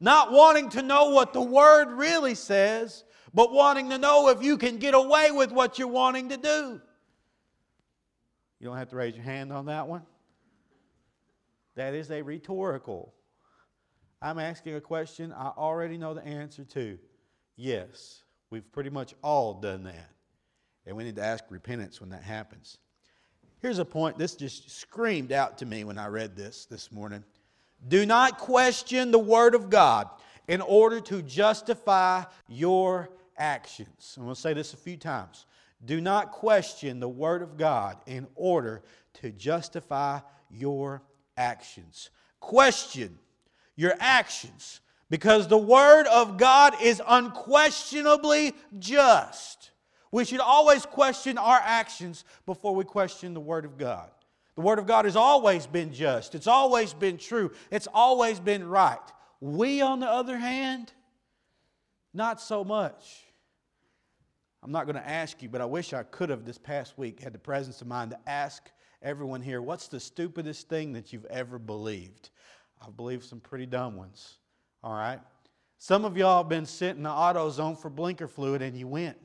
Not 0.00 0.32
wanting 0.32 0.68
to 0.70 0.82
know 0.82 1.10
what 1.10 1.32
the 1.32 1.40
word 1.40 1.90
really 1.96 2.34
says, 2.34 3.04
but 3.34 3.52
wanting 3.52 3.90
to 3.90 3.98
know 3.98 4.28
if 4.28 4.42
you 4.42 4.56
can 4.56 4.78
get 4.78 4.94
away 4.94 5.30
with 5.32 5.50
what 5.50 5.78
you're 5.78 5.88
wanting 5.88 6.28
to 6.28 6.36
do. 6.36 6.80
You 8.60 8.68
don't 8.68 8.76
have 8.76 8.90
to 8.90 8.96
raise 8.96 9.14
your 9.14 9.24
hand 9.24 9.52
on 9.52 9.66
that 9.66 9.88
one. 9.88 10.02
That 11.74 11.94
is 11.94 12.10
a 12.10 12.22
rhetorical. 12.22 13.12
I'm 14.22 14.38
asking 14.38 14.76
a 14.76 14.80
question 14.80 15.32
I 15.32 15.48
already 15.48 15.98
know 15.98 16.14
the 16.14 16.24
answer 16.24 16.64
to. 16.64 16.98
Yes, 17.56 18.22
we've 18.50 18.70
pretty 18.72 18.90
much 18.90 19.14
all 19.22 19.54
done 19.54 19.82
that. 19.84 20.10
And 20.86 20.96
we 20.96 21.04
need 21.04 21.16
to 21.16 21.24
ask 21.24 21.44
repentance 21.50 22.00
when 22.00 22.10
that 22.10 22.22
happens. 22.22 22.78
Here's 23.60 23.78
a 23.78 23.84
point, 23.84 24.16
this 24.18 24.34
just 24.34 24.70
screamed 24.70 25.32
out 25.32 25.58
to 25.58 25.66
me 25.66 25.84
when 25.84 25.98
I 25.98 26.06
read 26.06 26.36
this 26.36 26.66
this 26.66 26.92
morning. 26.92 27.24
Do 27.88 28.06
not 28.06 28.38
question 28.38 29.10
the 29.10 29.18
Word 29.18 29.54
of 29.54 29.70
God 29.70 30.08
in 30.46 30.60
order 30.60 31.00
to 31.00 31.22
justify 31.22 32.24
your 32.48 33.10
actions. 33.36 34.14
I'm 34.16 34.24
going 34.24 34.34
to 34.34 34.40
say 34.40 34.54
this 34.54 34.74
a 34.74 34.76
few 34.76 34.96
times. 34.96 35.46
Do 35.84 36.00
not 36.00 36.32
question 36.32 37.00
the 37.00 37.08
Word 37.08 37.42
of 37.42 37.56
God 37.56 37.98
in 38.06 38.26
order 38.34 38.82
to 39.14 39.30
justify 39.30 40.20
your 40.50 41.02
actions. 41.36 42.10
Question 42.40 43.18
your 43.76 43.94
actions 43.98 44.80
because 45.10 45.48
the 45.48 45.58
Word 45.58 46.06
of 46.06 46.38
God 46.38 46.74
is 46.82 47.02
unquestionably 47.06 48.54
just. 48.78 49.70
We 50.10 50.24
should 50.24 50.40
always 50.40 50.86
question 50.86 51.38
our 51.38 51.60
actions 51.62 52.24
before 52.46 52.74
we 52.74 52.84
question 52.84 53.34
the 53.34 53.40
Word 53.40 53.64
of 53.64 53.76
God. 53.76 54.10
The 54.54 54.60
Word 54.60 54.78
of 54.78 54.86
God 54.86 55.04
has 55.04 55.16
always 55.16 55.66
been 55.66 55.92
just, 55.92 56.34
it's 56.34 56.46
always 56.46 56.94
been 56.94 57.18
true, 57.18 57.50
it's 57.70 57.88
always 57.92 58.38
been 58.38 58.66
right. 58.66 58.98
We, 59.40 59.80
on 59.80 60.00
the 60.00 60.08
other 60.08 60.38
hand, 60.38 60.92
not 62.14 62.40
so 62.40 62.64
much. 62.64 63.23
I'm 64.64 64.72
not 64.72 64.86
going 64.86 64.96
to 64.96 65.06
ask 65.06 65.42
you, 65.42 65.50
but 65.50 65.60
I 65.60 65.66
wish 65.66 65.92
I 65.92 66.04
could 66.04 66.30
have 66.30 66.46
this 66.46 66.56
past 66.56 66.96
week 66.96 67.20
had 67.20 67.34
the 67.34 67.38
presence 67.38 67.82
of 67.82 67.86
mind 67.86 68.12
to 68.12 68.18
ask 68.26 68.70
everyone 69.02 69.42
here 69.42 69.60
what's 69.60 69.88
the 69.88 70.00
stupidest 70.00 70.70
thing 70.70 70.94
that 70.94 71.12
you've 71.12 71.26
ever 71.26 71.58
believed? 71.58 72.30
I've 72.80 72.96
believed 72.96 73.24
some 73.24 73.40
pretty 73.40 73.66
dumb 73.66 73.94
ones. 73.94 74.38
All 74.82 74.94
right? 74.94 75.20
Some 75.78 76.06
of 76.06 76.16
y'all 76.16 76.38
have 76.38 76.48
been 76.48 76.64
sitting 76.64 76.96
in 76.96 77.02
the 77.02 77.10
AutoZone 77.10 77.78
for 77.78 77.90
blinker 77.90 78.26
fluid 78.26 78.62
and 78.62 78.74
you 78.74 78.88
went. 78.88 79.18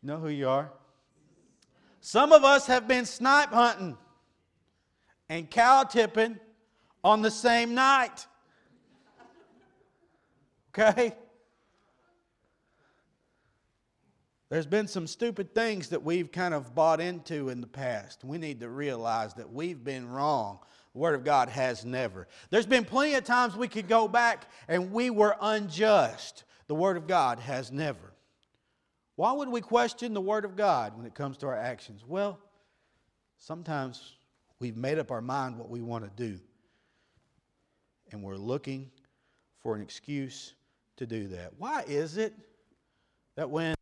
know 0.00 0.18
who 0.18 0.28
you 0.28 0.48
are. 0.48 0.70
Some 2.00 2.30
of 2.30 2.44
us 2.44 2.68
have 2.68 2.86
been 2.86 3.04
snipe 3.04 3.48
hunting 3.48 3.98
and 5.28 5.50
cow 5.50 5.82
tipping 5.82 6.38
on 7.02 7.22
the 7.22 7.32
same 7.32 7.74
night. 7.74 8.28
Okay? 10.68 11.16
There's 14.48 14.66
been 14.66 14.86
some 14.86 15.06
stupid 15.08 15.54
things 15.54 15.88
that 15.88 16.04
we've 16.04 16.30
kind 16.30 16.54
of 16.54 16.74
bought 16.74 17.00
into 17.00 17.48
in 17.48 17.60
the 17.60 17.66
past. 17.66 18.24
We 18.24 18.38
need 18.38 18.60
to 18.60 18.68
realize 18.68 19.34
that 19.34 19.52
we've 19.52 19.82
been 19.82 20.08
wrong. 20.08 20.60
The 20.92 21.00
Word 21.00 21.16
of 21.16 21.24
God 21.24 21.48
has 21.48 21.84
never. 21.84 22.28
There's 22.50 22.66
been 22.66 22.84
plenty 22.84 23.14
of 23.14 23.24
times 23.24 23.56
we 23.56 23.68
could 23.68 23.88
go 23.88 24.06
back 24.06 24.50
and 24.68 24.92
we 24.92 25.10
were 25.10 25.36
unjust. 25.40 26.44
The 26.68 26.74
Word 26.74 26.96
of 26.96 27.06
God 27.08 27.40
has 27.40 27.72
never. 27.72 28.12
Why 29.16 29.32
would 29.32 29.48
we 29.48 29.60
question 29.60 30.14
the 30.14 30.20
Word 30.20 30.44
of 30.44 30.56
God 30.56 30.96
when 30.96 31.06
it 31.06 31.14
comes 31.14 31.38
to 31.38 31.46
our 31.48 31.56
actions? 31.56 32.04
Well, 32.06 32.38
sometimes 33.38 34.14
we've 34.60 34.76
made 34.76 34.98
up 34.98 35.10
our 35.10 35.20
mind 35.20 35.58
what 35.58 35.70
we 35.70 35.80
want 35.80 36.04
to 36.04 36.10
do, 36.22 36.38
and 38.12 38.22
we're 38.22 38.36
looking 38.36 38.90
for 39.58 39.74
an 39.74 39.82
excuse 39.82 40.54
to 40.98 41.06
do 41.06 41.28
that. 41.28 41.52
Why 41.58 41.82
is 41.86 42.16
it 42.16 42.34
that 43.36 43.50
when 43.50 43.74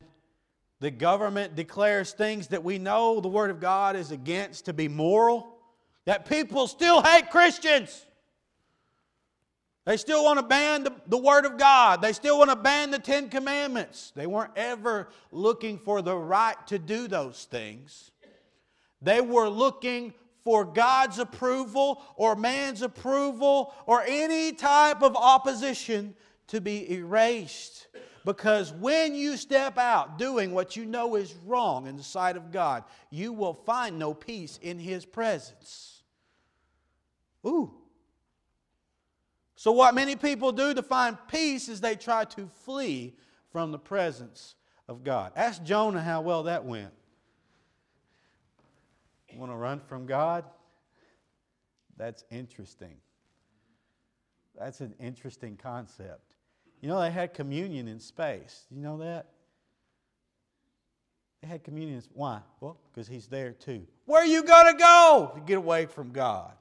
the 0.84 0.90
government 0.90 1.54
declares 1.54 2.12
things 2.12 2.48
that 2.48 2.62
we 2.62 2.78
know 2.78 3.18
the 3.18 3.26
Word 3.26 3.50
of 3.50 3.58
God 3.58 3.96
is 3.96 4.10
against 4.10 4.66
to 4.66 4.74
be 4.74 4.86
moral, 4.86 5.56
that 6.04 6.28
people 6.28 6.66
still 6.66 7.00
hate 7.00 7.30
Christians? 7.30 8.04
They 9.86 9.96
still 9.96 10.22
want 10.22 10.40
to 10.40 10.44
ban 10.44 10.84
the, 10.84 10.92
the 11.06 11.16
Word 11.16 11.46
of 11.46 11.56
God. 11.56 12.02
They 12.02 12.12
still 12.12 12.36
want 12.36 12.50
to 12.50 12.56
ban 12.56 12.90
the 12.90 12.98
Ten 12.98 13.30
Commandments. 13.30 14.12
They 14.14 14.26
weren't 14.26 14.50
ever 14.56 15.08
looking 15.32 15.78
for 15.78 16.02
the 16.02 16.14
right 16.14 16.66
to 16.66 16.78
do 16.78 17.08
those 17.08 17.44
things. 17.44 18.10
They 19.00 19.22
were 19.22 19.48
looking 19.48 20.12
for 20.44 20.66
God's 20.66 21.18
approval 21.18 22.02
or 22.16 22.36
man's 22.36 22.82
approval 22.82 23.72
or 23.86 24.02
any 24.06 24.52
type 24.52 25.02
of 25.02 25.16
opposition 25.16 26.14
to 26.48 26.60
be 26.60 26.92
erased. 26.92 27.86
Because 28.24 28.72
when 28.72 29.14
you 29.14 29.36
step 29.36 29.76
out 29.76 30.18
doing 30.18 30.52
what 30.52 30.76
you 30.76 30.86
know 30.86 31.14
is 31.14 31.34
wrong 31.44 31.86
in 31.86 31.96
the 31.96 32.02
sight 32.02 32.36
of 32.36 32.50
God, 32.50 32.84
you 33.10 33.32
will 33.32 33.52
find 33.52 33.98
no 33.98 34.14
peace 34.14 34.58
in 34.62 34.78
His 34.78 35.04
presence. 35.04 36.02
Ooh. 37.46 37.70
So, 39.56 39.72
what 39.72 39.94
many 39.94 40.16
people 40.16 40.52
do 40.52 40.72
to 40.74 40.82
find 40.82 41.16
peace 41.28 41.68
is 41.68 41.80
they 41.80 41.96
try 41.96 42.24
to 42.24 42.48
flee 42.64 43.14
from 43.52 43.72
the 43.72 43.78
presence 43.78 44.56
of 44.88 45.04
God. 45.04 45.32
Ask 45.36 45.62
Jonah 45.62 46.02
how 46.02 46.22
well 46.22 46.44
that 46.44 46.64
went. 46.64 46.92
Want 49.36 49.50
to 49.50 49.56
run 49.56 49.80
from 49.80 50.06
God? 50.06 50.44
That's 51.96 52.24
interesting. 52.30 52.96
That's 54.58 54.80
an 54.80 54.94
interesting 55.00 55.56
concept. 55.56 56.33
You 56.84 56.90
know, 56.90 57.00
they 57.00 57.10
had 57.10 57.32
communion 57.32 57.88
in 57.88 57.98
space. 57.98 58.66
You 58.70 58.82
know 58.82 58.98
that? 58.98 59.28
They 61.40 61.48
had 61.48 61.64
communion. 61.64 62.02
Why? 62.12 62.40
Well, 62.60 62.76
because 62.92 63.08
he's 63.08 63.26
there 63.26 63.52
too. 63.52 63.86
Where 64.04 64.20
are 64.20 64.26
you 64.26 64.42
going 64.42 64.70
to 64.70 64.78
go 64.78 65.32
to 65.34 65.40
get 65.40 65.56
away 65.56 65.86
from 65.86 66.12
God? 66.12 66.52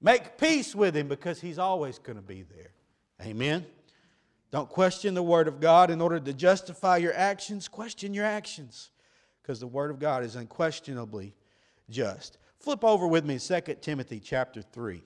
Make 0.00 0.38
peace 0.38 0.76
with 0.76 0.94
him 0.94 1.08
because 1.08 1.40
he's 1.40 1.58
always 1.58 1.98
going 1.98 2.18
to 2.18 2.22
be 2.22 2.42
there. 2.42 2.70
Amen. 3.22 3.66
Don't 4.52 4.68
question 4.68 5.14
the 5.14 5.24
Word 5.24 5.48
of 5.48 5.58
God 5.58 5.90
in 5.90 6.00
order 6.00 6.20
to 6.20 6.32
justify 6.32 6.98
your 6.98 7.12
actions. 7.14 7.66
Question 7.66 8.14
your 8.14 8.26
actions 8.26 8.92
because 9.42 9.58
the 9.58 9.66
Word 9.66 9.90
of 9.90 9.98
God 9.98 10.22
is 10.22 10.36
unquestionably 10.36 11.34
just. 11.90 12.38
Flip 12.60 12.84
over 12.84 13.08
with 13.08 13.24
me 13.24 13.40
2 13.40 13.60
Timothy 13.80 14.20
chapter 14.20 14.62
3. 14.62 15.02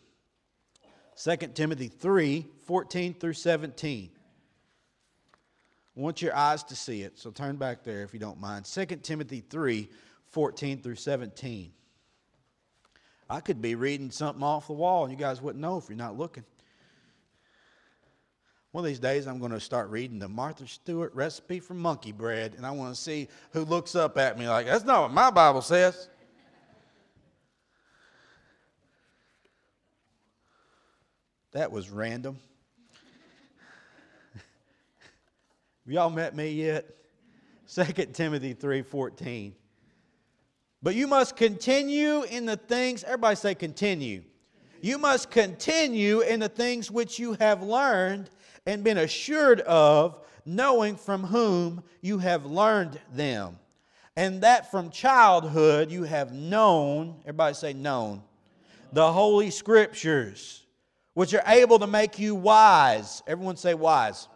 2 1.23 1.37
Timothy 1.55 1.89
3 1.89 2.47
14 2.67 3.15
through 3.15 3.33
17. 3.35 4.11
I 5.97 6.01
want 6.01 6.23
your 6.23 6.35
eyes 6.35 6.65
to 6.65 6.77
see 6.77 7.03
it, 7.03 7.19
so 7.19 7.31
turn 7.31 7.57
back 7.57 7.85
there 7.85 8.03
if 8.03 8.13
you 8.13 8.19
don't 8.19 8.41
mind. 8.41 8.65
2 8.65 8.85
Timothy 9.03 9.41
3 9.49 9.89
14 10.31 10.79
through 10.79 10.97
17. 10.97 11.73
I 13.31 13.41
could 13.41 13.63
be 13.63 13.75
reading 13.75 14.11
something 14.11 14.43
off 14.43 14.67
the 14.67 14.73
wall 14.73 15.05
and 15.05 15.13
you 15.13 15.19
guys 15.19 15.41
wouldn't 15.41 15.63
know 15.63 15.79
if 15.79 15.89
you're 15.89 15.97
not 15.97 16.19
looking. 16.19 16.45
One 18.73 18.85
of 18.85 18.89
these 18.89 18.99
days, 18.99 19.29
I'm 19.29 19.39
going 19.39 19.53
to 19.53 19.61
start 19.61 19.89
reading 19.91 20.19
the 20.19 20.29
Martha 20.29 20.67
Stewart 20.67 21.15
recipe 21.15 21.61
for 21.61 21.75
monkey 21.75 22.11
bread, 22.11 22.55
and 22.57 22.67
I 22.67 22.73
want 22.73 22.93
to 22.93 23.01
see 23.01 23.29
who 23.53 23.65
looks 23.65 23.95
up 23.95 24.19
at 24.19 24.37
me 24.37 24.49
like, 24.49 24.67
that's 24.67 24.83
not 24.83 25.03
what 25.03 25.13
my 25.13 25.31
Bible 25.31 25.63
says. 25.63 26.09
That 31.55 31.71
was 31.71 31.89
random. 31.89 32.37
Y'all 35.87 36.11
met 36.11 36.35
me 36.35 36.51
yet? 36.51 36.85
2 37.69 38.13
Timothy 38.13 38.55
3:14. 38.55 39.55
But 40.83 40.97
you 40.97 41.07
must 41.07 41.37
continue 41.37 42.23
in 42.25 42.45
the 42.45 42.57
things, 42.57 43.05
everybody 43.05 43.37
say 43.37 43.55
continue. 43.55 44.25
You 44.83 44.99
must 44.99 45.31
continue 45.31 46.23
in 46.23 46.41
the 46.41 46.49
things 46.49 46.91
which 46.91 47.21
you 47.21 47.35
have 47.35 47.63
learned 47.63 48.31
and 48.67 48.83
been 48.83 48.99
assured 48.99 49.61
of, 49.61 50.19
knowing 50.45 50.97
from 50.97 51.23
whom 51.23 51.85
you 52.01 52.19
have 52.19 52.45
learned 52.45 53.01
them. 53.13 53.61
And 54.17 54.43
that 54.43 54.73
from 54.73 54.91
childhood 54.91 55.93
you 55.93 56.03
have 56.03 56.33
known, 56.33 57.21
everybody 57.21 57.55
say 57.55 57.73
known, 57.73 58.25
the 58.93 59.13
Holy 59.13 59.51
Scriptures, 59.51 60.64
which 61.15 61.33
are 61.33 61.43
able 61.47 61.79
to 61.79 61.87
make 61.87 62.19
you 62.19 62.35
wise. 62.35 63.23
Everyone 63.27 63.57
say 63.57 63.75
wise. 63.75 64.29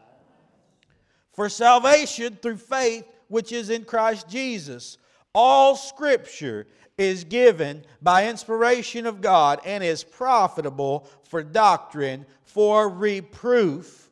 For 1.33 1.49
salvation 1.49 2.39
through 2.41 2.57
faith 2.57 3.05
which 3.29 3.53
is 3.53 3.71
in 3.71 3.85
Christ 3.85 4.29
Jesus. 4.29 4.97
All 5.35 5.77
Scripture 5.77 6.67
is 6.97 7.25
given 7.25 7.85
by 8.03 8.29
inspiration 8.29 9.07
of 9.07 9.21
God 9.21 9.61
and 9.65 9.85
is 9.85 10.03
profitable 10.03 11.09
for 11.29 11.43
doctrine, 11.43 12.27
for 12.45 12.89
reproof, 12.89 14.11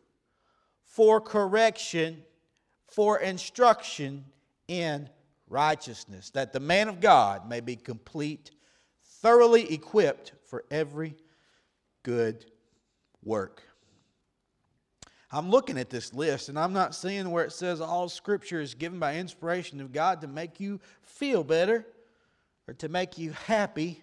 for 0.84 1.20
correction, 1.20 2.22
for 2.86 3.18
instruction 3.18 4.24
in 4.68 5.08
righteousness, 5.48 6.30
that 6.30 6.52
the 6.52 6.60
man 6.60 6.88
of 6.88 7.00
God 7.00 7.48
may 7.48 7.60
be 7.60 7.76
complete, 7.76 8.52
thoroughly 9.20 9.72
equipped 9.72 10.32
for 10.44 10.64
every 10.70 11.16
good 12.02 12.46
work. 13.26 13.62
I'm 15.30 15.50
looking 15.50 15.76
at 15.76 15.90
this 15.90 16.14
list 16.14 16.48
and 16.48 16.58
I'm 16.58 16.72
not 16.72 16.94
seeing 16.94 17.30
where 17.30 17.44
it 17.44 17.52
says 17.52 17.80
all 17.80 18.08
scripture 18.08 18.60
is 18.60 18.74
given 18.74 18.98
by 18.98 19.16
inspiration 19.16 19.80
of 19.80 19.92
God 19.92 20.20
to 20.20 20.28
make 20.28 20.60
you 20.60 20.80
feel 21.02 21.42
better 21.42 21.84
or 22.68 22.74
to 22.74 22.88
make 22.88 23.18
you 23.18 23.32
happy 23.32 24.02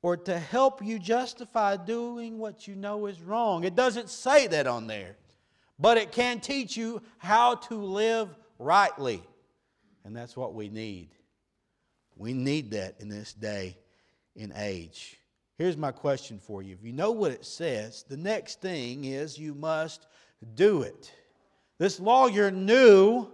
or 0.00 0.16
to 0.16 0.38
help 0.38 0.82
you 0.84 0.98
justify 0.98 1.76
doing 1.76 2.38
what 2.38 2.68
you 2.68 2.76
know 2.76 3.06
is 3.06 3.20
wrong. 3.20 3.64
It 3.64 3.74
doesn't 3.74 4.08
say 4.08 4.46
that 4.46 4.68
on 4.68 4.86
there, 4.86 5.16
but 5.78 5.98
it 5.98 6.12
can 6.12 6.38
teach 6.38 6.76
you 6.76 7.02
how 7.18 7.56
to 7.56 7.74
live 7.74 8.28
rightly. 8.60 9.22
And 10.04 10.16
that's 10.16 10.36
what 10.36 10.54
we 10.54 10.68
need. 10.68 11.08
We 12.16 12.32
need 12.32 12.70
that 12.70 13.00
in 13.00 13.08
this 13.08 13.32
day 13.32 13.76
and 14.36 14.52
age. 14.56 15.18
Here's 15.58 15.76
my 15.76 15.90
question 15.90 16.38
for 16.38 16.62
you. 16.62 16.74
If 16.74 16.84
you 16.84 16.92
know 16.92 17.10
what 17.10 17.32
it 17.32 17.44
says, 17.44 18.04
the 18.08 18.16
next 18.16 18.60
thing 18.60 19.04
is 19.04 19.36
you 19.36 19.54
must 19.54 20.06
do 20.54 20.82
it. 20.82 21.12
This 21.78 21.98
lawyer 21.98 22.52
knew, 22.52 23.28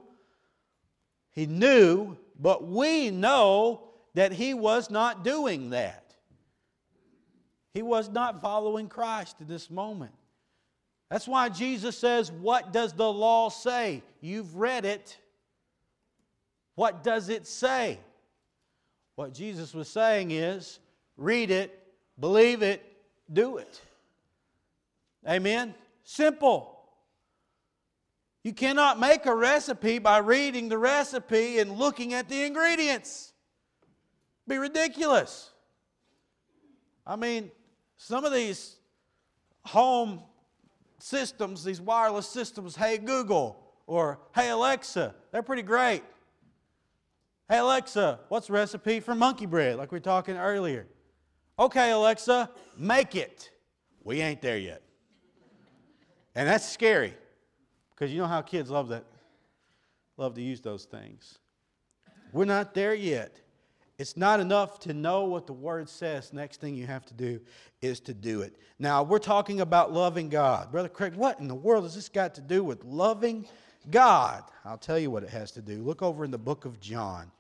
he 1.32 1.44
knew, 1.44 2.16
but 2.40 2.66
we 2.66 3.10
know 3.10 3.82
that 4.14 4.32
he 4.32 4.54
was 4.54 4.90
not 4.90 5.22
doing 5.22 5.70
that. 5.70 6.14
He 7.74 7.82
was 7.82 8.08
not 8.08 8.40
following 8.40 8.88
Christ 8.88 9.36
at 9.40 9.48
this 9.48 9.70
moment. 9.70 10.12
That's 11.10 11.28
why 11.28 11.50
Jesus 11.50 11.98
says, 11.98 12.32
What 12.32 12.72
does 12.72 12.94
the 12.94 13.10
law 13.10 13.50
say? 13.50 14.02
You've 14.20 14.56
read 14.56 14.86
it. 14.86 15.18
What 16.74 17.04
does 17.04 17.28
it 17.28 17.46
say? 17.46 17.98
What 19.16 19.34
Jesus 19.34 19.74
was 19.74 19.88
saying 19.88 20.30
is, 20.30 20.78
read 21.16 21.50
it, 21.50 21.83
believe 22.18 22.62
it, 22.62 22.82
do 23.32 23.58
it. 23.58 23.80
Amen? 25.28 25.74
Simple. 26.02 26.78
You 28.42 28.52
cannot 28.52 29.00
make 29.00 29.24
a 29.24 29.34
recipe 29.34 29.98
by 29.98 30.18
reading 30.18 30.68
the 30.68 30.76
recipe 30.76 31.58
and 31.58 31.72
looking 31.72 32.12
at 32.12 32.28
the 32.28 32.44
ingredients. 32.44 33.32
Be 34.46 34.58
ridiculous. 34.58 35.50
I 37.06 37.16
mean, 37.16 37.50
some 37.96 38.24
of 38.24 38.32
these 38.32 38.76
home 39.64 40.20
systems, 40.98 41.64
these 41.64 41.80
wireless 41.80 42.28
systems, 42.28 42.76
hey 42.76 42.98
Google 42.98 43.58
or 43.86 44.20
hey 44.34 44.50
Alexa, 44.50 45.14
they're 45.32 45.42
pretty 45.42 45.62
great. 45.62 46.02
Hey 47.48 47.58
Alexa, 47.58 48.20
what's 48.28 48.48
the 48.48 48.52
recipe 48.52 49.00
for 49.00 49.14
monkey 49.14 49.46
bread, 49.46 49.76
like 49.76 49.90
we 49.90 49.96
were 49.96 50.00
talking 50.00 50.36
earlier? 50.36 50.86
Okay, 51.58 51.90
Alexa, 51.90 52.50
make 52.76 53.14
it. 53.14 53.50
We 54.02 54.20
ain't 54.20 54.42
there 54.42 54.58
yet. 54.58 54.82
And 56.34 56.48
that's 56.48 56.68
scary. 56.68 57.14
Because 57.94 58.12
you 58.12 58.18
know 58.18 58.26
how 58.26 58.42
kids 58.42 58.70
love 58.70 58.88
that, 58.88 59.04
love 60.16 60.34
to 60.34 60.42
use 60.42 60.60
those 60.60 60.84
things. 60.84 61.38
We're 62.32 62.44
not 62.44 62.74
there 62.74 62.94
yet. 62.94 63.40
It's 63.96 64.16
not 64.16 64.40
enough 64.40 64.80
to 64.80 64.92
know 64.92 65.24
what 65.24 65.46
the 65.46 65.52
word 65.52 65.88
says. 65.88 66.32
Next 66.32 66.60
thing 66.60 66.74
you 66.74 66.86
have 66.86 67.06
to 67.06 67.14
do 67.14 67.40
is 67.80 68.00
to 68.00 68.14
do 68.14 68.42
it. 68.42 68.56
Now, 68.80 69.04
we're 69.04 69.20
talking 69.20 69.60
about 69.60 69.92
loving 69.92 70.28
God. 70.28 70.72
Brother 70.72 70.88
Craig, 70.88 71.14
what 71.14 71.38
in 71.38 71.46
the 71.46 71.54
world 71.54 71.84
has 71.84 71.94
this 71.94 72.08
got 72.08 72.34
to 72.34 72.40
do 72.40 72.64
with 72.64 72.84
loving 72.84 73.46
God? 73.92 74.42
I'll 74.64 74.78
tell 74.78 74.98
you 74.98 75.12
what 75.12 75.22
it 75.22 75.30
has 75.30 75.52
to 75.52 75.62
do. 75.62 75.80
Look 75.82 76.02
over 76.02 76.24
in 76.24 76.32
the 76.32 76.38
book 76.38 76.64
of 76.64 76.80
John. 76.80 77.30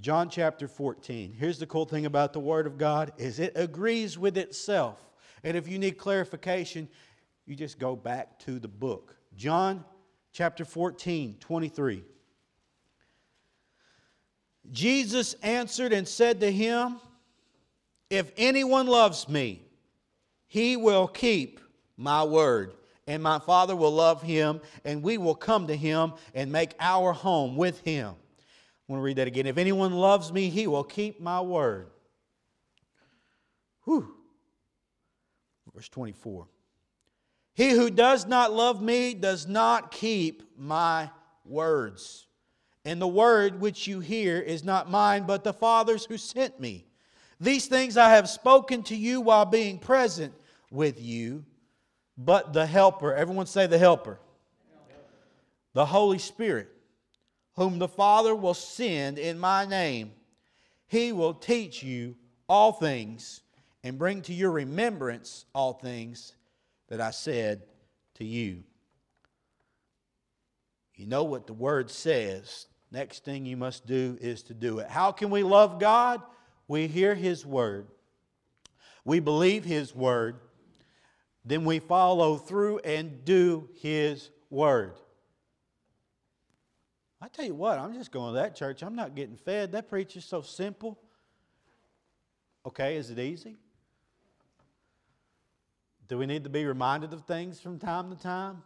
John 0.00 0.28
chapter 0.28 0.68
14. 0.68 1.32
Here's 1.38 1.58
the 1.58 1.66
cool 1.66 1.84
thing 1.84 2.06
about 2.06 2.32
the 2.32 2.40
word 2.40 2.66
of 2.66 2.78
God 2.78 3.12
is 3.16 3.38
it 3.38 3.52
agrees 3.54 4.18
with 4.18 4.36
itself. 4.36 4.98
And 5.42 5.56
if 5.56 5.68
you 5.68 5.78
need 5.78 5.98
clarification, 5.98 6.88
you 7.46 7.54
just 7.54 7.78
go 7.78 7.94
back 7.94 8.38
to 8.40 8.58
the 8.58 8.68
book. 8.68 9.16
John 9.36 9.84
chapter 10.32 10.64
14, 10.64 11.36
23. 11.38 12.02
Jesus 14.72 15.34
answered 15.42 15.92
and 15.92 16.08
said 16.08 16.40
to 16.40 16.50
him, 16.50 16.96
If 18.10 18.32
anyone 18.36 18.86
loves 18.86 19.28
me, 19.28 19.62
he 20.46 20.76
will 20.76 21.06
keep 21.06 21.60
my 21.96 22.24
word, 22.24 22.72
and 23.06 23.22
my 23.22 23.38
Father 23.38 23.76
will 23.76 23.92
love 23.92 24.22
him, 24.22 24.60
and 24.84 25.02
we 25.02 25.18
will 25.18 25.34
come 25.34 25.66
to 25.66 25.76
him 25.76 26.14
and 26.34 26.50
make 26.50 26.74
our 26.80 27.12
home 27.12 27.56
with 27.56 27.80
him. 27.80 28.14
I 28.86 28.92
want 28.92 29.00
to 29.00 29.04
read 29.04 29.16
that 29.16 29.28
again. 29.28 29.46
If 29.46 29.56
anyone 29.56 29.92
loves 29.94 30.32
me, 30.32 30.50
he 30.50 30.66
will 30.66 30.84
keep 30.84 31.20
my 31.20 31.40
word. 31.40 31.88
Whew. 33.84 34.14
Verse 35.74 35.88
24. 35.88 36.46
He 37.54 37.70
who 37.70 37.90
does 37.90 38.26
not 38.26 38.52
love 38.52 38.82
me 38.82 39.14
does 39.14 39.46
not 39.46 39.90
keep 39.90 40.42
my 40.58 41.10
words. 41.44 42.26
And 42.84 43.00
the 43.00 43.08
word 43.08 43.60
which 43.60 43.86
you 43.86 44.00
hear 44.00 44.38
is 44.38 44.64
not 44.64 44.90
mine, 44.90 45.24
but 45.26 45.44
the 45.44 45.52
Father's 45.52 46.04
who 46.04 46.18
sent 46.18 46.60
me. 46.60 46.84
These 47.40 47.66
things 47.66 47.96
I 47.96 48.10
have 48.10 48.28
spoken 48.28 48.82
to 48.84 48.96
you 48.96 49.20
while 49.20 49.46
being 49.46 49.78
present 49.78 50.34
with 50.70 51.00
you. 51.00 51.44
But 52.16 52.52
the 52.52 52.66
Helper, 52.66 53.14
everyone 53.14 53.46
say 53.46 53.66
the 53.66 53.78
Helper, 53.78 54.20
the 55.72 55.86
Holy 55.86 56.18
Spirit, 56.18 56.68
whom 57.56 57.78
the 57.78 57.88
Father 57.88 58.34
will 58.34 58.54
send 58.54 59.18
in 59.18 59.38
my 59.38 59.64
name, 59.64 60.12
he 60.86 61.12
will 61.12 61.34
teach 61.34 61.82
you 61.82 62.16
all 62.48 62.72
things 62.72 63.40
and 63.82 63.98
bring 63.98 64.22
to 64.22 64.34
your 64.34 64.50
remembrance 64.50 65.46
all 65.54 65.72
things 65.72 66.34
that 66.88 67.00
I 67.00 67.10
said 67.10 67.62
to 68.14 68.24
you. 68.24 68.62
You 70.94 71.06
know 71.06 71.24
what 71.24 71.46
the 71.46 71.52
word 71.52 71.90
says. 71.90 72.66
Next 72.90 73.24
thing 73.24 73.44
you 73.44 73.56
must 73.56 73.86
do 73.86 74.16
is 74.20 74.42
to 74.44 74.54
do 74.54 74.78
it. 74.78 74.88
How 74.88 75.10
can 75.10 75.30
we 75.30 75.42
love 75.42 75.80
God? 75.80 76.22
We 76.68 76.86
hear 76.86 77.14
His 77.14 77.44
word, 77.44 77.88
we 79.04 79.20
believe 79.20 79.64
His 79.64 79.94
word, 79.94 80.36
then 81.44 81.64
we 81.64 81.78
follow 81.78 82.36
through 82.36 82.78
and 82.78 83.24
do 83.24 83.68
His 83.80 84.30
word. 84.48 84.94
I 87.24 87.28
tell 87.28 87.46
you 87.46 87.54
what, 87.54 87.78
I'm 87.78 87.94
just 87.94 88.12
going 88.12 88.34
to 88.34 88.40
that 88.42 88.54
church. 88.54 88.82
I'm 88.82 88.94
not 88.94 89.14
getting 89.14 89.36
fed. 89.36 89.72
That 89.72 89.88
preacher's 89.88 90.26
so 90.26 90.42
simple. 90.42 90.98
Okay, 92.66 92.98
is 92.98 93.08
it 93.08 93.18
easy? 93.18 93.56
Do 96.06 96.18
we 96.18 96.26
need 96.26 96.44
to 96.44 96.50
be 96.50 96.66
reminded 96.66 97.14
of 97.14 97.22
things 97.24 97.58
from 97.60 97.78
time 97.78 98.14
to 98.14 98.22
time? 98.22 98.62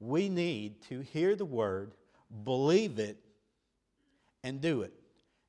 We 0.00 0.30
need 0.30 0.80
to 0.88 1.00
hear 1.00 1.36
the 1.36 1.44
word, 1.44 1.92
believe 2.44 2.98
it, 2.98 3.18
and 4.42 4.58
do 4.62 4.80
it. 4.80 4.94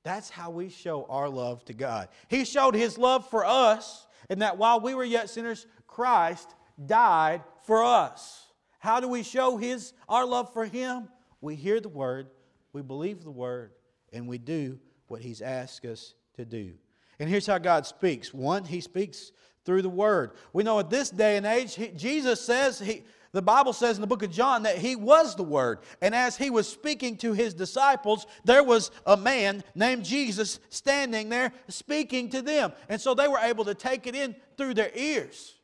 That's 0.03 0.29
how 0.29 0.49
we 0.49 0.67
show 0.67 1.05
our 1.09 1.29
love 1.29 1.63
to 1.65 1.73
God. 1.73 2.09
He 2.27 2.43
showed 2.43 2.75
his 2.75 2.97
love 2.97 3.29
for 3.29 3.45
us, 3.45 4.05
and 4.29 4.41
that 4.41 4.57
while 4.57 4.81
we 4.81 4.95
were 4.95 5.05
yet 5.05 5.29
sinners, 5.29 5.65
Christ 5.87 6.53
died 6.85 7.41
for 7.63 7.85
us. 7.85 8.47
How 8.79 8.99
do 8.99 9.07
we 9.07 9.23
show 9.23 9.55
his 9.55 9.93
our 10.09 10.25
love 10.25 10.51
for 10.51 10.65
him? 10.65 11.07
We 11.39 11.55
hear 11.55 11.79
the 11.79 11.87
word, 11.87 12.27
we 12.73 12.81
believe 12.81 13.23
the 13.23 13.31
word, 13.31 13.71
and 14.13 14.27
we 14.27 14.37
do 14.37 14.79
what 15.07 15.21
he's 15.21 15.41
asked 15.41 15.85
us 15.85 16.13
to 16.35 16.45
do. 16.45 16.73
And 17.19 17.29
here's 17.29 17.47
how 17.47 17.57
God 17.57 17.85
speaks. 17.85 18.33
One, 18.33 18.63
he 18.63 18.79
speaks 18.79 19.31
through 19.65 19.81
the 19.81 19.89
Word. 19.89 20.31
We 20.53 20.63
know 20.63 20.79
at 20.79 20.89
this 20.89 21.09
day 21.09 21.37
and 21.37 21.45
age, 21.45 21.75
he, 21.75 21.89
Jesus 21.89 22.41
says 22.41 22.79
he, 22.79 23.03
The 23.33 23.41
Bible 23.41 23.73
says 23.73 23.97
in 23.97 24.01
the 24.01 24.07
book 24.07 24.23
of 24.23 24.31
John 24.31 24.63
that 24.63 24.77
he 24.77 24.95
was 24.95 25.35
the 25.35 25.43
Word. 25.43 25.79
And 26.01 26.15
as 26.15 26.37
he 26.37 26.49
was 26.49 26.67
speaking 26.67 27.17
to 27.17 27.33
his 27.33 27.53
disciples, 27.53 28.25
there 28.45 28.63
was 28.63 28.89
a 29.05 29.17
man 29.17 29.63
named 29.75 30.05
Jesus 30.05 30.59
standing 30.69 31.29
there 31.29 31.51
speaking 31.67 32.29
to 32.29 32.41
them. 32.41 32.71
And 32.87 33.01
so 33.01 33.13
they 33.13 33.27
were 33.27 33.39
able 33.39 33.65
to 33.65 33.75
take 33.75 34.07
it 34.07 34.15
in 34.15 34.35
through 34.57 34.75
their 34.75 34.91
ears. 34.95 35.55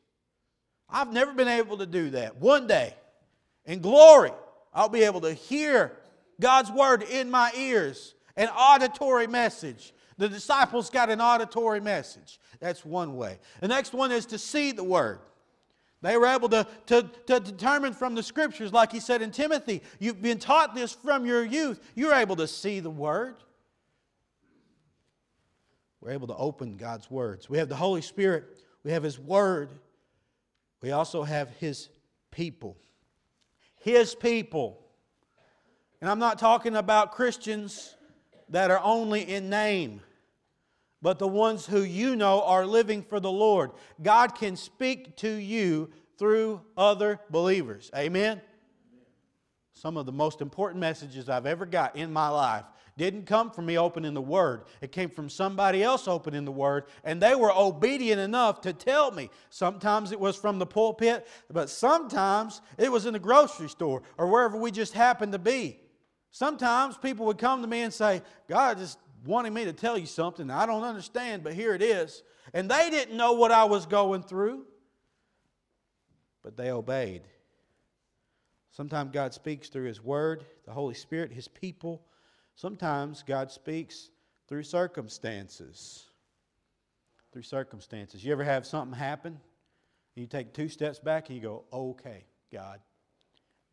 I've 0.88 1.12
never 1.12 1.32
been 1.32 1.48
able 1.48 1.78
to 1.78 1.86
do 1.86 2.10
that. 2.10 2.36
One 2.36 2.66
day, 2.66 2.94
in 3.64 3.80
glory, 3.80 4.30
I'll 4.72 4.88
be 4.88 5.02
able 5.02 5.22
to 5.22 5.32
hear 5.32 5.96
God's 6.40 6.70
Word 6.70 7.02
in 7.02 7.30
my 7.30 7.50
ears, 7.56 8.14
an 8.36 8.48
auditory 8.48 9.26
message. 9.26 9.92
The 10.18 10.28
disciples 10.28 10.90
got 10.90 11.10
an 11.10 11.20
auditory 11.20 11.80
message. 11.80 12.40
That's 12.60 12.84
one 12.84 13.16
way. 13.16 13.38
The 13.60 13.68
next 13.68 13.92
one 13.92 14.12
is 14.12 14.26
to 14.26 14.38
see 14.38 14.72
the 14.72 14.84
Word. 14.84 15.20
They 16.02 16.16
were 16.16 16.26
able 16.26 16.48
to, 16.50 16.66
to, 16.86 17.10
to 17.26 17.40
determine 17.40 17.92
from 17.92 18.14
the 18.14 18.22
scriptures, 18.22 18.72
like 18.72 18.92
he 18.92 19.00
said 19.00 19.22
in 19.22 19.30
Timothy, 19.30 19.82
you've 19.98 20.22
been 20.22 20.38
taught 20.38 20.74
this 20.74 20.92
from 20.92 21.26
your 21.26 21.44
youth. 21.44 21.80
You're 21.94 22.14
able 22.14 22.36
to 22.36 22.46
see 22.46 22.80
the 22.80 22.90
Word. 22.90 23.36
We're 26.00 26.12
able 26.12 26.28
to 26.28 26.36
open 26.36 26.76
God's 26.76 27.10
words. 27.10 27.50
We 27.50 27.58
have 27.58 27.68
the 27.68 27.76
Holy 27.76 28.02
Spirit, 28.02 28.44
we 28.84 28.92
have 28.92 29.02
His 29.02 29.18
Word, 29.18 29.70
we 30.80 30.92
also 30.92 31.24
have 31.24 31.50
His 31.58 31.88
people. 32.30 32.76
His 33.76 34.14
people. 34.14 34.85
And 36.00 36.10
I'm 36.10 36.18
not 36.18 36.38
talking 36.38 36.76
about 36.76 37.12
Christians 37.12 37.94
that 38.48 38.70
are 38.70 38.80
only 38.82 39.22
in 39.22 39.48
name 39.50 40.00
but 41.02 41.20
the 41.20 41.28
ones 41.28 41.66
who 41.66 41.82
you 41.82 42.16
know 42.16 42.42
are 42.42 42.66
living 42.66 43.02
for 43.02 43.20
the 43.20 43.30
Lord. 43.30 43.70
God 44.02 44.34
can 44.34 44.56
speak 44.56 45.14
to 45.18 45.28
you 45.28 45.90
through 46.18 46.62
other 46.76 47.20
believers. 47.30 47.90
Amen? 47.94 48.40
Some 49.72 49.96
of 49.96 50.06
the 50.06 50.12
most 50.12 50.40
important 50.40 50.80
messages 50.80 51.28
I've 51.28 51.46
ever 51.46 51.66
got 51.66 51.96
in 51.96 52.12
my 52.12 52.28
life 52.28 52.64
didn't 52.96 53.26
come 53.26 53.50
from 53.50 53.66
me 53.66 53.78
opening 53.78 54.14
the 54.14 54.22
Word. 54.22 54.62
It 54.80 54.90
came 54.90 55.10
from 55.10 55.28
somebody 55.28 55.82
else 55.82 56.08
opening 56.08 56.46
the 56.46 56.50
Word, 56.50 56.86
and 57.04 57.20
they 57.22 57.34
were 57.34 57.52
obedient 57.52 58.20
enough 58.20 58.62
to 58.62 58.72
tell 58.72 59.10
me. 59.10 59.30
Sometimes 59.50 60.12
it 60.12 60.18
was 60.18 60.34
from 60.34 60.58
the 60.58 60.66
pulpit, 60.66 61.28
but 61.52 61.70
sometimes 61.70 62.62
it 62.78 62.90
was 62.90 63.04
in 63.04 63.12
the 63.12 63.18
grocery 63.18 63.68
store 63.68 64.02
or 64.18 64.26
wherever 64.26 64.56
we 64.56 64.70
just 64.70 64.94
happened 64.94 65.32
to 65.32 65.38
be. 65.38 65.78
Sometimes 66.36 66.98
people 66.98 67.24
would 67.24 67.38
come 67.38 67.62
to 67.62 67.66
me 67.66 67.80
and 67.80 67.90
say, 67.90 68.20
God 68.46 68.76
just 68.76 68.98
wanting 69.24 69.54
me 69.54 69.64
to 69.64 69.72
tell 69.72 69.96
you 69.96 70.04
something 70.04 70.50
I 70.50 70.66
don't 70.66 70.84
understand, 70.84 71.42
but 71.42 71.54
here 71.54 71.72
it 71.72 71.80
is. 71.80 72.22
And 72.52 72.70
they 72.70 72.90
didn't 72.90 73.16
know 73.16 73.32
what 73.32 73.52
I 73.52 73.64
was 73.64 73.86
going 73.86 74.22
through, 74.22 74.66
but 76.42 76.54
they 76.54 76.70
obeyed. 76.70 77.22
Sometimes 78.70 79.12
God 79.12 79.32
speaks 79.32 79.70
through 79.70 79.86
His 79.86 80.04
Word, 80.04 80.44
the 80.66 80.72
Holy 80.72 80.92
Spirit, 80.92 81.32
His 81.32 81.48
people. 81.48 82.02
Sometimes 82.54 83.24
God 83.26 83.50
speaks 83.50 84.10
through 84.46 84.64
circumstances. 84.64 86.04
Through 87.32 87.44
circumstances. 87.44 88.22
You 88.22 88.32
ever 88.32 88.44
have 88.44 88.66
something 88.66 88.94
happen? 88.94 89.32
And 89.32 90.22
you 90.22 90.26
take 90.26 90.52
two 90.52 90.68
steps 90.68 90.98
back 90.98 91.30
and 91.30 91.36
you 91.36 91.42
go, 91.42 91.64
okay, 91.72 92.26
God, 92.52 92.80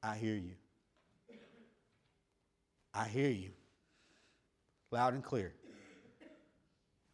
I 0.01 0.15
hear 0.15 0.35
you. 0.35 0.53
I 2.93 3.07
hear 3.07 3.29
you 3.29 3.51
loud 4.91 5.13
and 5.13 5.23
clear. 5.23 5.53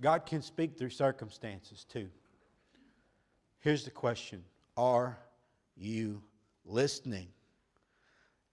God 0.01 0.25
can 0.25 0.41
speak 0.41 0.77
through 0.77 0.89
circumstances 0.89 1.85
too. 1.85 2.09
Here's 3.59 3.83
the 3.83 3.91
question 3.91 4.43
Are 4.77 5.17
you 5.75 6.21
listening? 6.65 7.27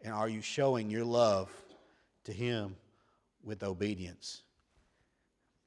And 0.02 0.12
are 0.12 0.28
you 0.28 0.40
showing 0.40 0.90
your 0.90 1.04
love 1.04 1.50
to 2.24 2.32
Him 2.32 2.76
with 3.42 3.62
obedience? 3.62 4.42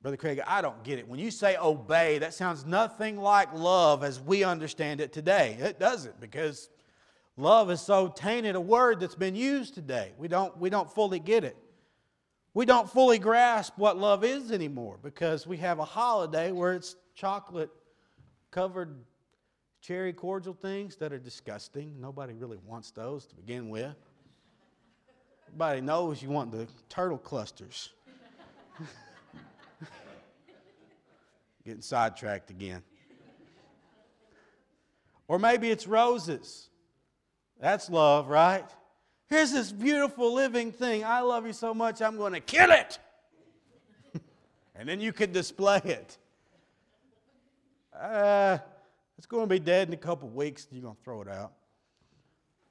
Brother 0.01 0.17
Craig, 0.17 0.39
I 0.47 0.61
don't 0.61 0.81
get 0.83 0.97
it. 0.97 1.07
When 1.07 1.19
you 1.19 1.29
say 1.29 1.57
obey, 1.57 2.19
that 2.19 2.33
sounds 2.33 2.65
nothing 2.65 3.17
like 3.17 3.53
love 3.53 4.01
as 4.03 4.21
we 4.21 4.45
understand 4.45 5.01
it 5.01 5.11
today. 5.11 5.57
It 5.59 5.77
doesn't 5.77 6.21
because 6.21 6.69
love 7.37 7.71
is 7.71 7.81
so 7.81 8.07
tainted 8.07 8.55
a 8.55 8.61
word 8.61 8.99
that's 8.99 9.15
been 9.15 9.35
used 9.35 9.73
today. 9.73 10.13
We 10.17 10.27
don't, 10.27 10.57
we 10.57 10.69
don't 10.69 10.89
fully 10.89 11.19
get 11.19 11.43
it. 11.43 11.57
We 12.53 12.65
don't 12.65 12.89
fully 12.89 13.19
grasp 13.19 13.73
what 13.77 13.97
love 13.97 14.23
is 14.23 14.51
anymore 14.51 14.97
because 15.01 15.45
we 15.45 15.57
have 15.57 15.79
a 15.79 15.85
holiday 15.85 16.51
where 16.51 16.73
it's 16.73 16.95
chocolate 17.15 17.69
covered 18.51 18.95
cherry 19.81 20.13
cordial 20.13 20.53
things 20.53 20.95
that 20.97 21.13
are 21.13 21.19
disgusting. 21.19 21.95
Nobody 21.99 22.33
really 22.33 22.57
wants 22.65 22.91
those 22.91 23.25
to 23.27 23.35
begin 23.35 23.69
with. 23.69 23.95
Everybody 25.47 25.81
knows 25.81 26.21
you 26.21 26.29
want 26.29 26.51
the 26.51 26.67
turtle 26.89 27.17
clusters. 27.17 27.89
Getting 31.65 31.81
sidetracked 31.81 32.49
again. 32.51 32.83
Or 35.27 35.39
maybe 35.39 35.69
it's 35.69 35.87
roses. 35.87 36.69
That's 37.59 37.89
love, 37.89 38.29
right? 38.29 38.65
Here's 39.27 39.51
this 39.51 39.71
beautiful 39.71 40.33
living 40.33 40.71
thing. 40.71 41.03
I 41.03 41.19
love 41.19 41.45
you 41.45 41.53
so 41.53 41.73
much, 41.73 42.01
I'm 42.01 42.17
going 42.17 42.33
to 42.33 42.39
kill 42.39 42.71
it. 42.71 42.97
and 44.75 44.87
then 44.87 44.99
you 44.99 45.13
could 45.13 45.33
display 45.33 45.81
it. 45.83 46.17
Uh, 47.93 48.57
it's 49.17 49.27
going 49.27 49.43
to 49.43 49.49
be 49.49 49.59
dead 49.59 49.89
in 49.89 49.93
a 49.93 49.97
couple 49.97 50.29
weeks. 50.29 50.67
You're 50.71 50.81
going 50.81 50.95
to 50.95 51.03
throw 51.03 51.21
it 51.21 51.27
out. 51.27 51.51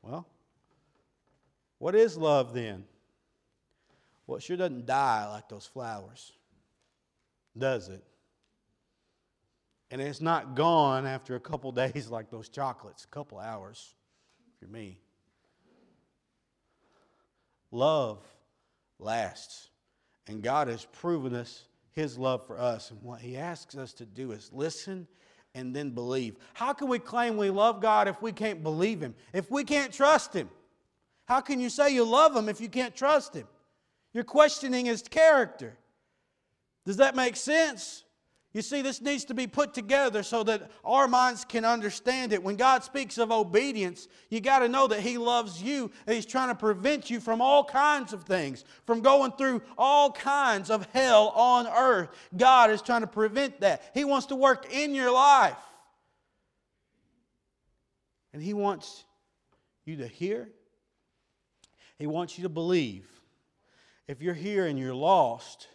Well, 0.02 0.26
what 1.78 1.94
is 1.94 2.16
love 2.16 2.54
then? 2.54 2.84
Well, 4.26 4.38
it 4.38 4.42
sure 4.42 4.56
doesn't 4.56 4.86
die 4.86 5.28
like 5.28 5.48
those 5.48 5.66
flowers, 5.66 6.32
does 7.56 7.88
it? 7.88 8.02
And 9.90 10.00
it's 10.00 10.20
not 10.20 10.54
gone 10.54 11.06
after 11.06 11.34
a 11.34 11.40
couple 11.40 11.72
days 11.72 12.08
like 12.08 12.30
those 12.30 12.48
chocolates, 12.48 13.04
a 13.04 13.08
couple 13.08 13.38
hours, 13.38 13.94
if 14.58 14.68
you're 14.68 14.70
me. 14.70 14.98
Love 17.70 18.18
lasts. 18.98 19.68
And 20.26 20.42
God 20.42 20.68
has 20.68 20.84
proven 20.84 21.34
us 21.34 21.64
His 21.92 22.18
love 22.18 22.46
for 22.46 22.58
us. 22.58 22.90
And 22.90 23.02
what 23.02 23.20
He 23.20 23.36
asks 23.36 23.76
us 23.76 23.92
to 23.94 24.06
do 24.06 24.32
is 24.32 24.50
listen 24.52 25.06
and 25.54 25.74
then 25.74 25.90
believe. 25.90 26.36
How 26.54 26.72
can 26.72 26.88
we 26.88 26.98
claim 26.98 27.36
we 27.36 27.50
love 27.50 27.80
God 27.80 28.08
if 28.08 28.20
we 28.20 28.32
can't 28.32 28.62
believe 28.62 29.00
Him? 29.00 29.14
If 29.32 29.50
we 29.50 29.64
can't 29.64 29.92
trust 29.92 30.34
Him? 30.34 30.48
How 31.26 31.40
can 31.40 31.60
you 31.60 31.70
say 31.70 31.94
you 31.94 32.04
love 32.04 32.34
Him 32.34 32.48
if 32.48 32.60
you 32.60 32.68
can't 32.68 32.94
trust 32.94 33.34
Him? 33.34 33.46
You're 34.12 34.24
questioning 34.24 34.86
His 34.86 35.02
character. 35.02 35.76
Does 36.84 36.96
that 36.96 37.14
make 37.14 37.36
sense? 37.36 38.04
You 38.58 38.62
see, 38.62 38.82
this 38.82 39.00
needs 39.00 39.24
to 39.26 39.34
be 39.34 39.46
put 39.46 39.72
together 39.72 40.24
so 40.24 40.42
that 40.42 40.68
our 40.84 41.06
minds 41.06 41.44
can 41.44 41.64
understand 41.64 42.32
it. 42.32 42.42
When 42.42 42.56
God 42.56 42.82
speaks 42.82 43.16
of 43.16 43.30
obedience, 43.30 44.08
you 44.30 44.40
got 44.40 44.58
to 44.58 44.68
know 44.68 44.88
that 44.88 44.98
He 44.98 45.16
loves 45.16 45.62
you 45.62 45.92
and 46.08 46.16
He's 46.16 46.26
trying 46.26 46.48
to 46.48 46.56
prevent 46.56 47.08
you 47.08 47.20
from 47.20 47.40
all 47.40 47.62
kinds 47.62 48.12
of 48.12 48.24
things, 48.24 48.64
from 48.84 49.00
going 49.00 49.30
through 49.30 49.62
all 49.78 50.10
kinds 50.10 50.70
of 50.70 50.88
hell 50.92 51.28
on 51.36 51.68
earth. 51.68 52.08
God 52.36 52.72
is 52.72 52.82
trying 52.82 53.02
to 53.02 53.06
prevent 53.06 53.60
that. 53.60 53.92
He 53.94 54.04
wants 54.04 54.26
to 54.26 54.34
work 54.34 54.66
in 54.74 54.92
your 54.92 55.12
life. 55.12 55.54
And 58.32 58.42
He 58.42 58.54
wants 58.54 59.04
you 59.84 59.98
to 59.98 60.08
hear, 60.08 60.48
He 61.96 62.08
wants 62.08 62.36
you 62.36 62.42
to 62.42 62.48
believe. 62.48 63.06
If 64.08 64.20
you're 64.20 64.34
here 64.34 64.66
and 64.66 64.76
you're 64.76 64.96
lost, 64.96 65.68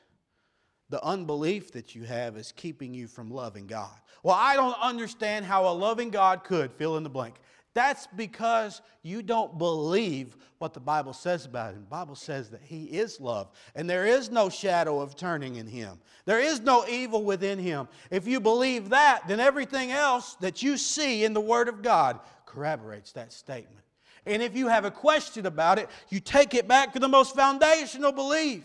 the 0.90 1.04
unbelief 1.04 1.72
that 1.72 1.96
you 1.96 2.04
have 2.04 2.38
is 2.38 2.52
keeping 2.52 2.94
you 2.94 3.08
from 3.08 3.32
loving 3.32 3.68
God. 3.68 3.92
Well, 4.22 4.36
I 4.38 4.56
don't 4.56 4.80
understand 4.82 5.46
how 5.46 5.68
a 5.68 5.74
loving 5.74 6.10
God 6.10 6.44
could 6.44 6.72
fill 6.72 6.98
in 6.98 7.04
the 7.04 7.10
blank. 7.10 7.36
That's 7.74 8.08
because 8.16 8.82
you 9.02 9.24
don't 9.24 9.58
believe 9.58 10.38
what 10.60 10.74
the 10.74 10.80
Bible 10.80 11.14
says 11.14 11.46
about 11.46 11.74
him. 11.74 11.82
The 11.82 11.88
Bible 11.88 12.16
says 12.16 12.50
that 12.52 12.62
he 12.62 12.84
is 12.86 13.20
love, 13.20 13.50
and 13.76 13.90
there 13.90 14.06
is 14.06 14.30
no 14.30 14.50
shadow 14.50 15.00
of 15.00 15.16
turning 15.16 15.56
in 15.56 15.66
him. 15.66 16.00
There 16.26 16.40
is 16.40 16.62
no 16.62 16.88
evil 16.88 17.24
within 17.24 17.58
him. 17.58 17.88
If 18.12 18.28
you 18.28 18.40
believe 18.40 18.90
that, 18.90 19.28
then 19.28 19.40
everything 19.40 19.92
else 19.92 20.36
that 20.36 20.62
you 20.62 20.78
see 20.78 21.24
in 21.24 21.34
the 21.34 21.42
Word 21.42 21.68
of 21.68 21.82
God 21.82 22.20
corroborates 22.46 23.12
that 23.14 23.34
statement. 23.34 23.84
And 24.26 24.42
if 24.42 24.56
you 24.56 24.68
have 24.68 24.86
a 24.86 24.92
question 24.92 25.48
about 25.48 25.80
it, 25.80 25.90
you 26.10 26.20
take 26.20 26.54
it 26.54 26.68
back 26.68 26.94
to 26.94 27.00
the 27.00 27.10
most 27.10 27.36
foundational 27.36 28.12
belief. 28.12 28.64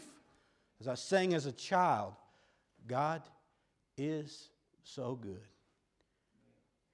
As 0.80 0.88
I 0.88 0.94
sang 0.94 1.34
as 1.34 1.46
a 1.46 1.52
child, 1.52 2.14
God 2.86 3.22
is 3.96 4.50
so 4.82 5.14
good. 5.14 5.46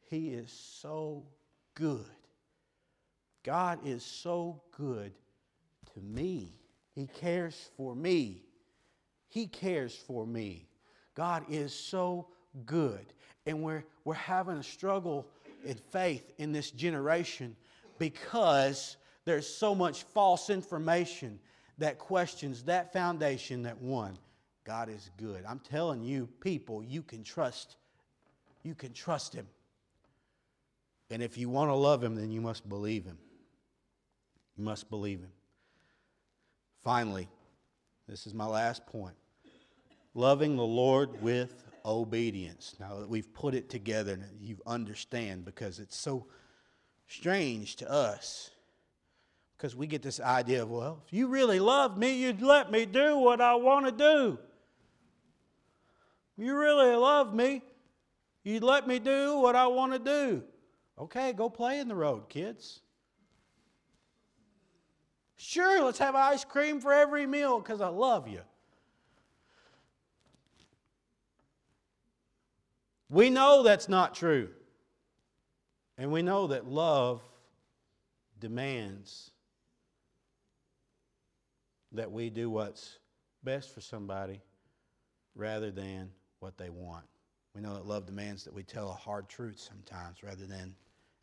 He 0.09 0.29
is 0.29 0.51
so 0.51 1.25
good. 1.75 2.05
God 3.43 3.81
is 3.85 4.03
so 4.03 4.63
good 4.77 5.13
to 5.93 6.01
me. 6.01 6.61
He 6.95 7.07
cares 7.07 7.71
for 7.77 7.95
me. 7.95 8.43
He 9.29 9.47
cares 9.47 9.95
for 9.95 10.27
me. 10.27 10.69
God 11.15 11.45
is 11.51 11.75
so 11.75 12.29
good. 12.65 13.13
And 13.47 13.63
we're, 13.63 13.85
we're 14.05 14.15
having 14.15 14.57
a 14.57 14.63
struggle 14.63 15.27
in 15.65 15.77
faith 15.91 16.33
in 16.39 16.53
this 16.53 16.71
generation 16.71 17.57
Because 17.99 18.97
there's 19.25 19.47
so 19.47 19.75
much 19.75 20.03
false 20.03 20.51
information 20.51 21.39
that 21.79 21.99
questions 21.99 22.65
that 22.65 22.93
foundation 22.93 23.63
that 23.65 23.81
one, 23.81 24.19
God 24.65 24.89
is 24.89 25.11
good. 25.19 25.45
I'm 25.47 25.59
telling 25.59 26.03
you, 26.03 26.29
people, 26.41 26.83
you 26.83 27.03
can 27.03 27.23
trust. 27.23 27.77
You 28.63 28.75
can 28.75 28.93
trust 28.93 29.35
Him. 29.35 29.47
And 31.11 31.23
if 31.23 31.37
you 31.37 31.49
want 31.49 31.71
to 31.71 31.75
love 31.75 32.03
Him, 32.03 32.15
then 32.15 32.31
you 32.31 32.41
must 32.41 32.69
believe 32.69 33.05
Him. 33.05 33.19
You 34.57 34.65
must 34.65 34.89
believe 34.89 35.21
Him. 35.21 35.33
Finally, 36.83 37.29
this 38.09 38.27
is 38.27 38.35
my 38.35 38.47
last 38.47 38.87
point 38.87 39.15
loving 40.15 40.57
the 40.57 40.63
Lord 40.63 41.21
with 41.21 41.65
obedience. 41.85 42.77
Now 42.81 43.01
that 43.01 43.09
we've 43.09 43.33
put 43.35 43.55
it 43.55 43.69
together 43.69 44.19
you 44.41 44.59
understand 44.67 45.45
because 45.45 45.79
it's 45.79 45.97
so 45.97 46.27
strange 47.09 47.77
to 47.77 47.91
us. 47.91 48.51
Because 49.57 49.77
we 49.77 49.87
get 49.87 50.03
this 50.03 50.21
idea 50.21 50.63
of, 50.63 50.71
well, 50.71 51.03
if 51.07 51.13
you 51.13 51.29
really 51.29 51.61
loved 51.61 51.97
me, 51.97 52.17
you'd 52.17 52.43
let 52.43 52.71
me 52.71 52.87
do 52.87 53.19
what 53.19 53.41
I 53.41 53.55
want 53.55 53.87
to 53.87 53.93
do. 53.93 54.39
If 56.37 56.45
you 56.45 56.57
really 56.57 56.97
love 56.97 57.33
me, 57.33 57.63
you'd 58.43 58.65
let 58.65 58.89
me 58.89 58.99
do 58.99 59.39
what 59.39 59.55
I 59.55 59.67
want 59.69 59.93
to 59.93 59.99
do. 59.99 60.43
Okay, 60.99 61.33
go 61.33 61.49
play 61.49 61.79
in 61.81 61.89
the 61.89 61.95
road, 61.95 62.29
kids. 62.29 62.81
Sure, 65.37 65.85
let's 65.85 65.99
have 65.99 66.15
ice 66.15 66.45
cream 66.45 66.81
for 66.81 66.93
every 66.93 67.27
meal 67.27 67.59
because 67.59 67.81
I 67.81 67.89
love 67.89 68.29
you. 68.29 68.41
We 73.11 73.31
know 73.31 73.63
that's 73.63 73.89
not 73.89 74.15
true. 74.15 74.51
And 75.97 76.11
we 76.11 76.23
know 76.23 76.49
that 76.49 76.67
love 76.67 77.23
demands 78.41 79.31
that 81.95 82.11
we 82.11 82.29
do 82.31 82.51
what's 82.51 82.99
best 83.43 83.73
for 83.73 83.81
somebody 83.81 84.41
rather 85.35 85.71
than 85.71 86.11
what 86.41 86.59
they 86.59 86.71
want. 86.71 87.05
We 87.55 87.61
know 87.61 87.75
that 87.75 87.87
love 87.87 88.07
demands 88.07 88.45
that 88.45 88.53
we 88.53 88.65
tell 88.65 88.91
a 88.91 88.95
hard 88.95 89.29
truth 89.29 89.59
sometimes 89.59 90.23
rather 90.23 90.45
than 90.47 90.75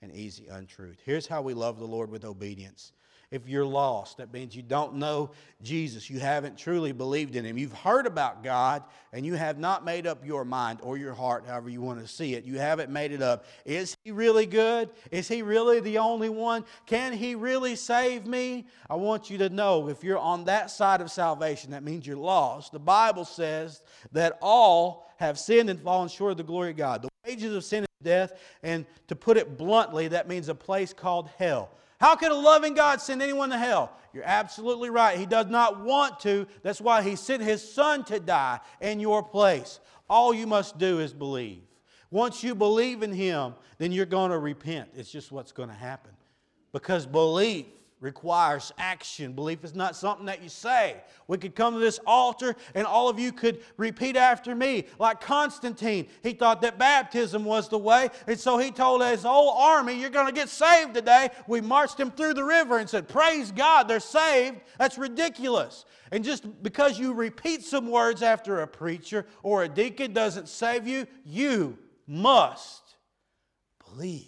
an 0.01 0.11
easy 0.11 0.47
untruth. 0.47 0.97
Here's 1.05 1.27
how 1.27 1.41
we 1.41 1.53
love 1.53 1.79
the 1.79 1.85
Lord 1.85 2.09
with 2.09 2.25
obedience 2.25 2.93
if 3.31 3.47
you're 3.47 3.65
lost. 3.65 4.17
That 4.17 4.33
means 4.33 4.55
you 4.55 4.61
don't 4.61 4.95
know 4.95 5.31
Jesus. 5.61 6.09
You 6.09 6.19
haven't 6.19 6.57
truly 6.57 6.91
believed 6.91 7.35
in 7.35 7.45
Him. 7.45 7.57
You've 7.57 7.71
heard 7.71 8.05
about 8.05 8.43
God 8.43 8.83
and 9.13 9.25
you 9.25 9.35
have 9.35 9.57
not 9.57 9.85
made 9.85 10.05
up 10.05 10.25
your 10.25 10.43
mind 10.43 10.79
or 10.83 10.97
your 10.97 11.13
heart, 11.13 11.45
however 11.47 11.69
you 11.69 11.81
want 11.81 12.01
to 12.01 12.07
see 12.07 12.33
it. 12.33 12.43
You 12.43 12.59
haven't 12.59 12.91
made 12.91 13.11
it 13.11 13.21
up. 13.21 13.45
Is 13.65 13.95
He 14.03 14.11
really 14.11 14.45
good? 14.45 14.89
Is 15.11 15.27
He 15.27 15.41
really 15.41 15.79
the 15.79 15.97
only 15.97 16.29
one? 16.29 16.65
Can 16.85 17.13
He 17.13 17.35
really 17.35 17.75
save 17.75 18.27
me? 18.27 18.67
I 18.89 18.95
want 18.95 19.29
you 19.29 19.37
to 19.39 19.49
know 19.49 19.87
if 19.87 20.03
you're 20.03 20.19
on 20.19 20.45
that 20.45 20.69
side 20.69 20.99
of 20.99 21.09
salvation, 21.09 21.71
that 21.71 21.83
means 21.83 22.05
you're 22.05 22.17
lost. 22.17 22.73
The 22.73 22.79
Bible 22.79 23.25
says 23.25 23.81
that 24.11 24.37
all 24.41 25.09
have 25.17 25.39
sinned 25.39 25.69
and 25.69 25.79
fallen 25.79 26.09
short 26.09 26.31
of 26.31 26.37
the 26.37 26.43
glory 26.43 26.71
of 26.71 26.77
God. 26.77 27.03
The 27.03 27.09
wages 27.25 27.55
of 27.55 27.63
sin 27.63 27.85
death, 28.03 28.33
and 28.63 28.85
to 29.07 29.15
put 29.15 29.37
it 29.37 29.57
bluntly, 29.57 30.09
that 30.09 30.27
means 30.27 30.49
a 30.49 30.55
place 30.55 30.93
called 30.93 31.29
hell. 31.37 31.71
How 31.99 32.15
can 32.15 32.31
a 32.31 32.35
loving 32.35 32.73
God 32.73 32.99
send 32.99 33.21
anyone 33.21 33.49
to 33.51 33.57
hell? 33.57 33.95
You're 34.13 34.23
absolutely 34.25 34.89
right. 34.89 35.17
He 35.17 35.25
does 35.25 35.47
not 35.47 35.81
want 35.81 36.19
to. 36.21 36.47
That's 36.63 36.81
why 36.81 37.03
He 37.03 37.15
sent 37.15 37.43
His 37.43 37.61
Son 37.61 38.03
to 38.05 38.19
die 38.19 38.59
in 38.81 38.99
your 38.99 39.21
place. 39.21 39.79
All 40.09 40.33
you 40.33 40.47
must 40.47 40.77
do 40.77 40.99
is 40.99 41.13
believe. 41.13 41.61
Once 42.09 42.43
you 42.43 42.55
believe 42.55 43.03
in 43.03 43.13
Him, 43.13 43.53
then 43.77 43.91
you're 43.91 44.05
going 44.05 44.31
to 44.31 44.39
repent. 44.39 44.89
It's 44.95 45.11
just 45.11 45.31
what's 45.31 45.51
going 45.51 45.69
to 45.69 45.75
happen. 45.75 46.11
Because 46.73 47.05
belief 47.05 47.67
requires 48.01 48.73
action. 48.79 49.31
Belief 49.33 49.63
is 49.63 49.75
not 49.75 49.95
something 49.95 50.25
that 50.25 50.41
you 50.41 50.49
say. 50.49 50.97
We 51.27 51.37
could 51.37 51.55
come 51.55 51.75
to 51.75 51.79
this 51.79 51.99
altar 52.05 52.55
and 52.73 52.85
all 52.85 53.07
of 53.07 53.19
you 53.19 53.31
could 53.31 53.61
repeat 53.77 54.17
after 54.17 54.55
me. 54.55 54.85
Like 54.97 55.21
Constantine, 55.21 56.07
he 56.23 56.33
thought 56.33 56.63
that 56.63 56.79
baptism 56.79 57.45
was 57.45 57.69
the 57.69 57.77
way, 57.77 58.09
and 58.27 58.39
so 58.39 58.57
he 58.57 58.71
told 58.71 59.03
his 59.03 59.21
whole 59.21 59.51
army, 59.51 59.93
You're 59.93 60.09
going 60.09 60.25
to 60.25 60.33
get 60.33 60.49
saved 60.49 60.95
today. 60.95 61.29
We 61.47 61.61
marched 61.61 61.99
him 61.99 62.09
through 62.09 62.33
the 62.33 62.43
river 62.43 62.79
and 62.79 62.89
said, 62.89 63.07
Praise 63.07 63.51
God, 63.51 63.87
they're 63.87 63.99
saved. 63.99 64.61
That's 64.79 64.97
ridiculous. 64.97 65.85
And 66.11 66.23
just 66.23 66.63
because 66.63 66.99
you 66.99 67.13
repeat 67.13 67.63
some 67.63 67.89
words 67.89 68.23
after 68.23 68.61
a 68.61 68.67
preacher 68.67 69.27
or 69.43 69.63
a 69.63 69.69
deacon 69.69 70.11
doesn't 70.11 70.49
save 70.49 70.87
you, 70.87 71.05
you 71.23 71.77
must 72.07 72.95
believe. 73.79 74.25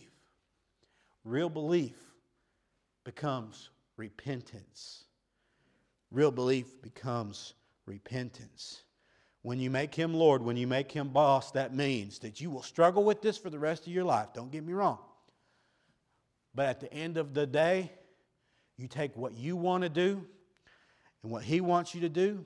Real 1.26 1.50
belief 1.50 2.03
becomes 3.04 3.70
repentance. 3.98 5.06
Real 6.12 6.32
belief 6.32 6.82
becomes 6.82 7.54
repentance. 7.86 8.84
When 9.42 9.60
you 9.60 9.70
make 9.70 9.94
him 9.94 10.14
Lord, 10.14 10.42
when 10.42 10.56
you 10.56 10.68
make 10.68 10.92
him 10.92 11.10
boss, 11.10 11.52
that 11.52 11.76
means 11.76 12.20
that 12.20 12.40
you 12.40 12.50
will 12.50 12.62
struggle 12.64 13.04
with 13.04 13.22
this 13.22 13.38
for 13.38 13.50
the 13.50 13.60
rest 13.60 13.88
of 13.88 13.94
your 13.94 14.06
life. 14.06 14.28
Don't 14.34 14.52
get 14.52 14.66
me 14.66 14.74
wrong. 14.74 15.00
But 16.56 16.68
at 16.68 16.80
the 16.80 16.94
end 16.94 17.18
of 17.18 17.34
the 17.34 17.46
day, 17.46 17.92
you 18.78 18.88
take 18.88 19.16
what 19.18 19.34
you 19.34 19.56
want 19.56 19.84
to 19.84 19.90
do 19.90 20.26
and 21.24 21.32
what 21.32 21.44
he 21.44 21.62
wants 21.62 21.96
you 21.96 22.02
to 22.02 22.10
do, 22.10 22.46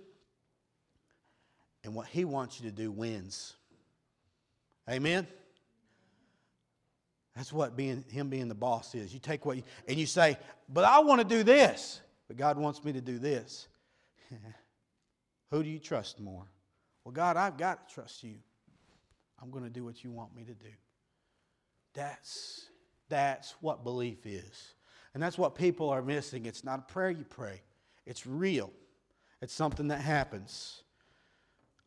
and 1.84 1.96
what 1.96 2.06
he 2.08 2.26
wants 2.26 2.60
you 2.60 2.70
to 2.70 2.76
do 2.76 2.92
wins. 2.92 3.54
Amen? 4.90 5.26
That's 7.38 7.54
what 7.54 7.78
being 7.78 8.04
him 8.10 8.30
being 8.30 8.48
the 8.48 8.56
boss 8.56 8.96
is. 8.96 9.14
You 9.14 9.20
take 9.20 9.46
what 9.46 9.58
you, 9.58 9.64
and 9.88 9.96
you 9.96 10.08
say, 10.08 10.38
"But 10.68 10.86
I 10.86 11.00
want 11.00 11.22
to 11.22 11.28
do 11.28 11.44
this, 11.44 12.02
but 12.28 12.36
God 12.36 12.58
wants 12.58 12.84
me 12.84 12.94
to 12.94 13.02
do 13.02 13.20
this." 13.20 13.68
Who 15.52 15.62
do 15.62 15.70
you 15.70 15.78
trust 15.78 16.20
more? 16.20 16.48
Well, 17.04 17.14
God, 17.14 17.38
I've 17.38 17.56
got 17.56 17.88
to 17.88 17.94
trust 17.94 18.24
you. 18.24 18.36
I'm 19.40 19.52
going 19.52 19.64
to 19.64 19.70
do 19.70 19.86
what 19.86 20.04
you 20.04 20.10
want 20.12 20.36
me 20.36 20.44
to 20.46 20.54
do. 20.54 20.72
That's 21.94 22.66
that's 23.08 23.54
what 23.62 23.84
belief 23.84 24.26
is. 24.26 24.74
And 25.14 25.22
that's 25.22 25.38
what 25.38 25.54
people 25.54 25.92
are 25.92 26.02
missing. 26.02 26.48
It's 26.48 26.64
not 26.64 26.80
a 26.80 26.92
prayer 26.92 27.12
you 27.12 27.24
pray. 27.24 27.62
It's 28.08 28.26
real. 28.26 28.72
It's 29.42 29.54
something 29.54 29.90
that 29.90 30.02
happens. 30.02 30.82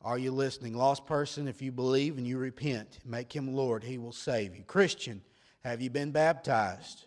Are 0.03 0.19
you 0.19 0.31
listening? 0.31 0.75
Lost 0.75 1.07
person, 1.07 1.49
if 1.49 1.61
you 1.61 1.73
believe 1.73 2.19
and 2.19 2.27
you 2.27 2.39
repent, 2.39 3.01
make 3.05 3.35
him 3.35 3.55
Lord, 3.55 3.85
he 3.85 3.99
will 3.99 4.13
save 4.13 4.57
you. 4.57 4.63
Christian, 4.63 5.21
have 5.65 5.81
you 5.81 5.91
been 5.91 6.11
baptized? 6.11 7.07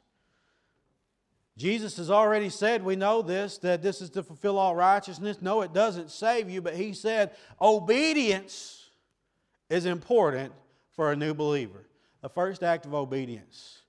Jesus 1.58 1.98
has 1.98 2.10
already 2.10 2.50
said, 2.50 2.84
we 2.84 2.96
know 2.96 3.22
this, 3.22 3.60
that 3.60 3.84
this 3.84 4.02
is 4.02 4.10
to 4.12 4.24
fulfill 4.24 4.58
all 4.58 4.76
righteousness. 4.76 5.42
No, 5.42 5.62
it 5.62 5.72
doesn't 5.72 6.10
save 6.10 6.50
you, 6.50 6.62
but 6.62 6.76
he 6.76 6.94
said 6.94 7.32
obedience 7.62 8.90
is 9.70 9.86
important 9.86 10.52
for 10.96 11.12
a 11.12 11.16
new 11.16 11.34
believer. 11.34 11.86
The 12.22 12.30
first 12.30 12.64
act 12.64 12.86
of 12.86 12.94
obedience 12.94 13.82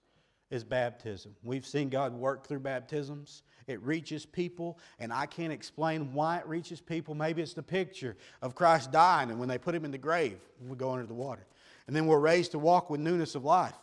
is 0.51 0.63
baptism. 0.63 1.35
We've 1.43 1.67
seen 1.67 1.89
God 1.89 2.13
work 2.13 2.47
through 2.47 2.61
baptisms. 2.61 3.43
It 3.67 3.81
reaches 3.83 4.27
people, 4.27 4.79
and 4.99 5.11
I 5.11 5.25
can't 5.25 5.53
explain 5.53 6.13
why 6.13 6.39
it 6.39 6.47
reaches 6.47 6.81
people. 6.81 7.15
Maybe 7.15 7.41
it's 7.41 7.55
the 7.55 7.63
picture 7.63 8.17
of 8.43 8.55
Christ 8.55 8.93
dying, 8.93 9.31
and 9.31 9.41
when 9.41 9.49
they 9.49 9.57
put 9.57 9.75
him 9.75 9.87
in 9.87 9.91
the 9.91 9.99
grave, 9.99 10.39
we 10.61 10.77
go 10.77 10.91
under 10.91 11.07
the 11.07 11.15
water. 11.15 11.47
And 11.87 11.97
then 11.97 12.07
we're 12.07 12.19
raised 12.19 12.53
to 12.53 12.59
walk 12.59 12.91
with 12.91 13.01
newness 13.01 13.35
of 13.35 13.45
life. 13.45 13.75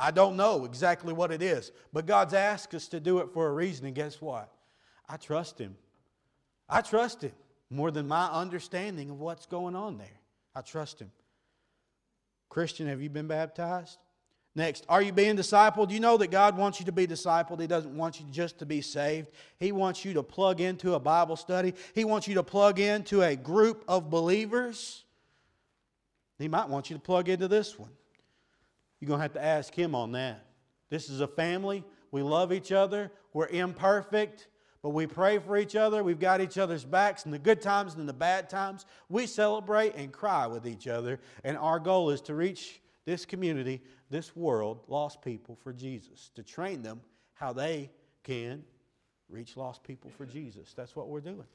I 0.00 0.10
don't 0.10 0.36
know 0.36 0.64
exactly 0.64 1.12
what 1.12 1.30
it 1.30 1.42
is, 1.42 1.72
but 1.92 2.06
God's 2.06 2.32
asked 2.32 2.74
us 2.74 2.88
to 2.88 3.00
do 3.00 3.18
it 3.18 3.32
for 3.34 3.46
a 3.46 3.52
reason, 3.52 3.84
and 3.84 3.94
guess 3.94 4.20
what? 4.20 4.50
I 5.06 5.18
trust 5.18 5.58
Him. 5.58 5.76
I 6.68 6.80
trust 6.80 7.22
Him 7.22 7.32
more 7.68 7.90
than 7.90 8.08
my 8.08 8.26
understanding 8.28 9.10
of 9.10 9.20
what's 9.20 9.44
going 9.44 9.76
on 9.76 9.98
there. 9.98 10.20
I 10.54 10.62
trust 10.62 11.00
Him. 11.00 11.10
Christian, 12.48 12.86
have 12.86 13.02
you 13.02 13.10
been 13.10 13.28
baptized? 13.28 13.98
Next, 14.54 14.84
are 14.88 15.02
you 15.02 15.12
being 15.12 15.36
discipled? 15.36 15.90
You 15.90 16.00
know 16.00 16.16
that 16.16 16.30
God 16.30 16.56
wants 16.56 16.80
you 16.80 16.86
to 16.86 16.92
be 16.92 17.06
discipled. 17.06 17.60
He 17.60 17.68
doesn't 17.68 17.96
want 17.96 18.18
you 18.18 18.26
just 18.32 18.58
to 18.60 18.66
be 18.66 18.80
saved. 18.80 19.28
He 19.58 19.70
wants 19.70 20.04
you 20.04 20.14
to 20.14 20.22
plug 20.22 20.60
into 20.60 20.94
a 20.94 20.98
Bible 20.98 21.36
study. 21.36 21.74
He 21.94 22.04
wants 22.04 22.26
you 22.26 22.34
to 22.34 22.42
plug 22.42 22.80
into 22.80 23.22
a 23.22 23.36
group 23.36 23.84
of 23.86 24.10
believers. 24.10 25.04
He 26.38 26.48
might 26.48 26.68
want 26.68 26.90
you 26.90 26.96
to 26.96 27.02
plug 27.02 27.28
into 27.28 27.46
this 27.46 27.78
one. 27.78 27.90
You're 29.00 29.08
going 29.08 29.18
to 29.18 29.22
have 29.22 29.32
to 29.32 29.44
ask 29.44 29.74
Him 29.74 29.94
on 29.94 30.12
that. 30.12 30.46
This 30.90 31.08
is 31.08 31.20
a 31.20 31.26
family. 31.26 31.84
We 32.10 32.22
love 32.22 32.52
each 32.52 32.72
other. 32.72 33.10
We're 33.32 33.48
imperfect, 33.48 34.48
but 34.82 34.90
we 34.90 35.06
pray 35.06 35.38
for 35.38 35.56
each 35.56 35.76
other. 35.76 36.02
We've 36.02 36.18
got 36.18 36.40
each 36.40 36.58
other's 36.58 36.84
backs 36.84 37.24
in 37.24 37.30
the 37.30 37.38
good 37.38 37.62
times 37.62 37.94
and 37.94 38.08
the 38.08 38.12
bad 38.12 38.50
times. 38.50 38.86
We 39.08 39.26
celebrate 39.26 39.94
and 39.94 40.12
cry 40.12 40.46
with 40.46 40.66
each 40.66 40.86
other. 40.88 41.20
And 41.44 41.56
our 41.56 41.78
goal 41.78 42.10
is 42.10 42.20
to 42.22 42.34
reach 42.34 42.80
this 43.04 43.24
community, 43.24 43.80
this 44.10 44.36
world, 44.36 44.80
lost 44.88 45.22
people 45.22 45.56
for 45.62 45.72
Jesus, 45.72 46.30
to 46.34 46.42
train 46.42 46.82
them 46.82 47.00
how 47.34 47.52
they 47.52 47.90
can 48.22 48.62
reach 49.28 49.56
lost 49.56 49.82
people 49.82 50.10
for 50.16 50.26
Jesus. 50.26 50.74
That's 50.74 50.94
what 50.94 51.08
we're 51.08 51.20
doing. 51.20 51.46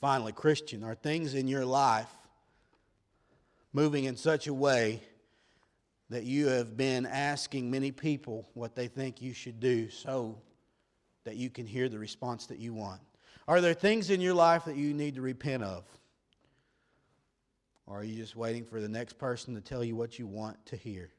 Finally, 0.00 0.32
Christian, 0.32 0.82
are 0.82 0.94
things 0.94 1.34
in 1.34 1.46
your 1.46 1.64
life 1.64 2.10
moving 3.72 4.04
in 4.04 4.16
such 4.16 4.46
a 4.46 4.54
way 4.54 5.00
that 6.12 6.24
you 6.24 6.46
have 6.48 6.76
been 6.76 7.06
asking 7.06 7.70
many 7.70 7.90
people 7.90 8.46
what 8.52 8.74
they 8.74 8.86
think 8.86 9.22
you 9.22 9.32
should 9.32 9.60
do 9.60 9.88
so 9.88 10.38
that 11.24 11.36
you 11.36 11.48
can 11.48 11.66
hear 11.66 11.88
the 11.88 11.98
response 11.98 12.46
that 12.46 12.58
you 12.58 12.74
want? 12.74 13.00
Are 13.48 13.62
there 13.62 13.72
things 13.72 14.10
in 14.10 14.20
your 14.20 14.34
life 14.34 14.66
that 14.66 14.76
you 14.76 14.92
need 14.92 15.14
to 15.14 15.22
repent 15.22 15.62
of? 15.62 15.84
Or 17.86 18.00
are 18.00 18.04
you 18.04 18.14
just 18.14 18.36
waiting 18.36 18.64
for 18.64 18.78
the 18.80 18.90
next 18.90 19.18
person 19.18 19.54
to 19.54 19.60
tell 19.62 19.82
you 19.82 19.96
what 19.96 20.18
you 20.18 20.26
want 20.26 20.64
to 20.66 20.76
hear? 20.76 21.10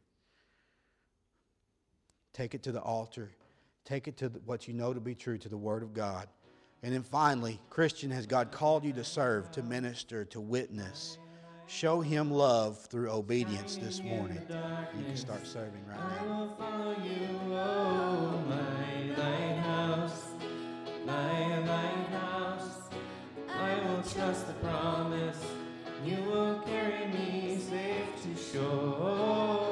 Take 2.32 2.54
it 2.54 2.62
to 2.64 2.72
the 2.72 2.82
altar. 2.82 3.32
Take 3.86 4.08
it 4.08 4.16
to 4.18 4.30
the, 4.30 4.40
what 4.46 4.68
you 4.68 4.76
know 4.76 4.94
to 4.94 5.02
be 5.02 5.16
true, 5.16 5.40
to 5.40 5.50
the 5.50 5.58
Word 5.58 5.82
of 5.82 5.94
God. 5.94 6.28
And 6.84 6.94
then 6.94 7.04
finally, 7.04 7.60
Christian, 7.70 8.12
has 8.12 8.28
God 8.28 8.52
called 8.52 8.86
you 8.86 8.94
to 8.94 9.04
serve, 9.04 9.52
to 9.54 9.64
minister, 9.64 10.24
to 10.26 10.40
witness? 10.40 11.18
Show 11.68 12.02
him 12.02 12.32
love 12.32 12.78
through 12.88 13.10
obedience 13.10 13.78
this 13.78 14.02
morning. 14.04 14.42
You 14.98 15.04
can 15.06 15.18
start 15.18 15.48
serving 15.48 15.86
right 15.88 16.00
now. 16.00 16.50
You 26.06 26.18
will 26.30 26.60
carry 26.66 27.08
me 27.08 27.58
safe 27.58 28.24
to 28.24 28.36
shore. 28.36 29.63